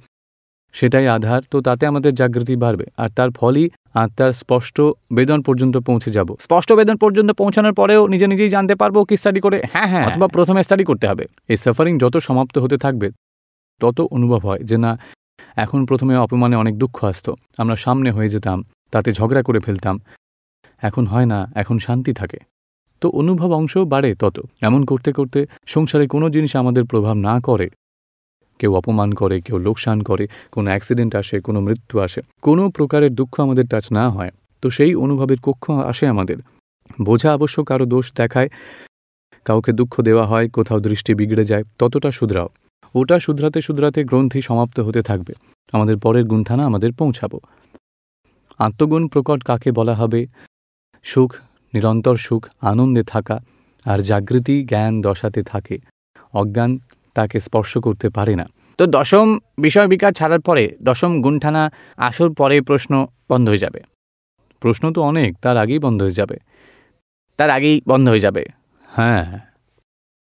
সেটাই 0.72 1.08
আধার 1.08 1.42
তো 1.50 1.60
তাতে 1.60 1.86
আমাদের 1.86 2.14
জাগৃতি 2.14 2.56
বাড়বে। 2.56 2.86
আর 2.96 3.08
তার 3.08 3.30
ফলই 3.30 3.70
আত্মার 3.94 4.32
স্পষ্ট 4.32 4.76
বেদন 5.12 5.42
পর্যন্ত 5.42 5.76
পৌঁছে 5.78 6.10
যাব। 6.10 6.28
স্পষ্ট 6.40 6.72
বেদন 6.72 6.96
পর্যন্ত 6.96 7.30
পৌঁছানোর 7.30 7.74
পরেও 7.74 8.06
নিজে 8.06 8.26
নিজেই 8.26 8.50
জানতে 8.50 8.74
পারব 8.74 9.04
কি 9.04 9.16
স্টাডি 9.16 9.40
করে। 9.40 9.62
হ্যাঁ 9.72 9.88
হ্যাঁ। 9.88 10.06
অথবা 10.06 10.26
প্রথমে 10.28 10.62
স্টাডি 10.62 10.84
করতে 10.84 11.06
হবে। 11.08 11.24
এই 11.48 11.56
সাফারিং 11.56 11.98
যত 11.98 12.16
সমাপ্ত 12.16 12.58
হতে 12.58 12.76
থাকবে 12.76 13.08
তত 13.80 14.00
অনুভব 14.00 14.40
হয় 14.46 14.58
যে 14.58 14.76
না 14.76 14.98
এখন 15.56 15.86
প্রথমে 15.86 16.16
অপমানে 16.16 16.56
অনেক 16.56 16.78
দুঃখ 16.78 17.04
আসত। 17.04 17.30
আমরা 17.58 17.76
সামনে 17.76 18.10
হয়ে 18.10 18.28
যেতাম, 18.28 18.64
তাতে 18.90 19.12
ঝগড়া 19.12 19.42
করে 19.42 19.60
ফেলতাম। 19.60 20.00
এখন 20.82 21.06
হয় 21.06 21.26
না, 21.26 21.52
এখন 21.54 21.78
শান্তি 21.78 22.12
থাকে। 22.12 22.38
তো 23.00 23.10
অনুভব 23.10 23.52
অংশ 23.52 23.78
বাড়ে 23.78 24.14
তত। 24.14 24.40
এমন 24.60 24.84
করতে 24.84 25.12
করতে 25.12 25.46
সংসারে 25.66 26.06
কোনো 26.06 26.30
জিনিস 26.30 26.56
আমাদের 26.56 26.84
প্রভাব 26.84 27.16
না 27.16 27.40
করে। 27.40 27.70
কেউ 28.58 28.74
অপমান 28.74 29.12
করে, 29.12 29.40
কেউ 29.40 29.58
লোকসান 29.58 30.02
করে, 30.02 30.28
কোনো 30.52 30.68
অ্যাক্সিডেন্ট 30.70 31.14
আসে, 31.14 31.40
কোনো 31.40 31.60
মৃত্যু 31.60 32.00
আসে। 32.00 32.20
কোনো 32.42 32.70
প্রকারের 32.70 33.14
দুঃখ 33.14 33.40
আমাদের 33.40 33.66
টাচ 33.66 33.92
না 33.92 34.10
হয়। 34.10 34.30
তো 34.62 34.70
সেই 34.70 34.94
অনুভবের 34.94 35.36
কক্ষ 35.42 35.70
আসে 35.70 36.06
আমাদের। 36.06 36.36
বোঝা 37.02 37.34
অবশ্য 37.34 37.64
কারও 37.64 37.84
দোষ 37.84 38.12
দেখায়, 38.16 38.48
কাউকে 39.44 39.72
দুঃখ 39.72 40.00
দেওয়া 40.00 40.26
হয়, 40.26 40.48
কোথাও 40.48 40.80
দৃষ্টি 40.80 41.14
বিগড়ে 41.14 41.44
যায়, 41.44 41.64
ততটা 41.78 42.10
শুধরাও। 42.10 42.48
ওটা 42.94 43.20
শুধরাতে 43.20 43.60
শুধরাতে 43.60 44.04
গ্রন্থি 44.04 44.42
সমাপ্ত 44.42 44.80
হতে 44.80 45.02
থাকবে। 45.02 45.32
আমাদের 45.72 45.98
পরের 45.98 46.24
গুণঠানা 46.24 46.66
আমাদের 46.66 46.92
পৌঁছাবো। 46.92 47.40
আত্মগুণ 48.58 49.08
প্রকট 49.08 49.44
কাকে 49.44 49.72
বলা 49.72 49.94
হবে? 49.94 50.26
সুখ, 51.02 51.34
নিরন্তর 51.74 52.16
সুখ, 52.16 52.48
আনন্দে 52.60 53.02
থাকা, 53.02 53.40
আর 53.84 53.98
জাগৃতি 53.98 54.64
জ্ঞান 54.64 55.00
দশাতে 55.00 55.42
থাকে। 55.42 55.78
অজ্ঞান 56.32 56.78
তাকে 57.14 57.40
স্পর্শ 57.40 57.78
করতে 57.78 58.08
পারে 58.08 58.34
না। 58.34 58.46
তো 58.78 58.86
দশম 58.86 59.38
বিষয় 59.58 59.88
বিকার 59.88 60.12
ছাড়ার 60.12 60.40
পরে 60.40 60.76
দশম 60.82 61.22
গুণঠানা 61.22 61.70
আসর 61.96 62.32
পরে 62.32 62.60
প্রশ্ন 62.60 63.06
বন্ধ 63.30 63.48
হয়ে 63.48 63.58
যাবে। 63.58 63.80
প্রশ্ন 64.60 64.92
তো 64.92 65.02
অনেক, 65.02 65.38
তার 65.38 65.56
আগেই 65.56 65.78
বন্ধ 65.78 66.02
হয়ে 66.02 66.10
যাবে। 66.10 66.36
তার 67.36 67.50
আগেই 67.50 67.80
বন্ধ 67.88 68.08
হয়ে 68.08 68.20
যাবে। 68.20 68.46
হ্যাঁ। 68.84 69.51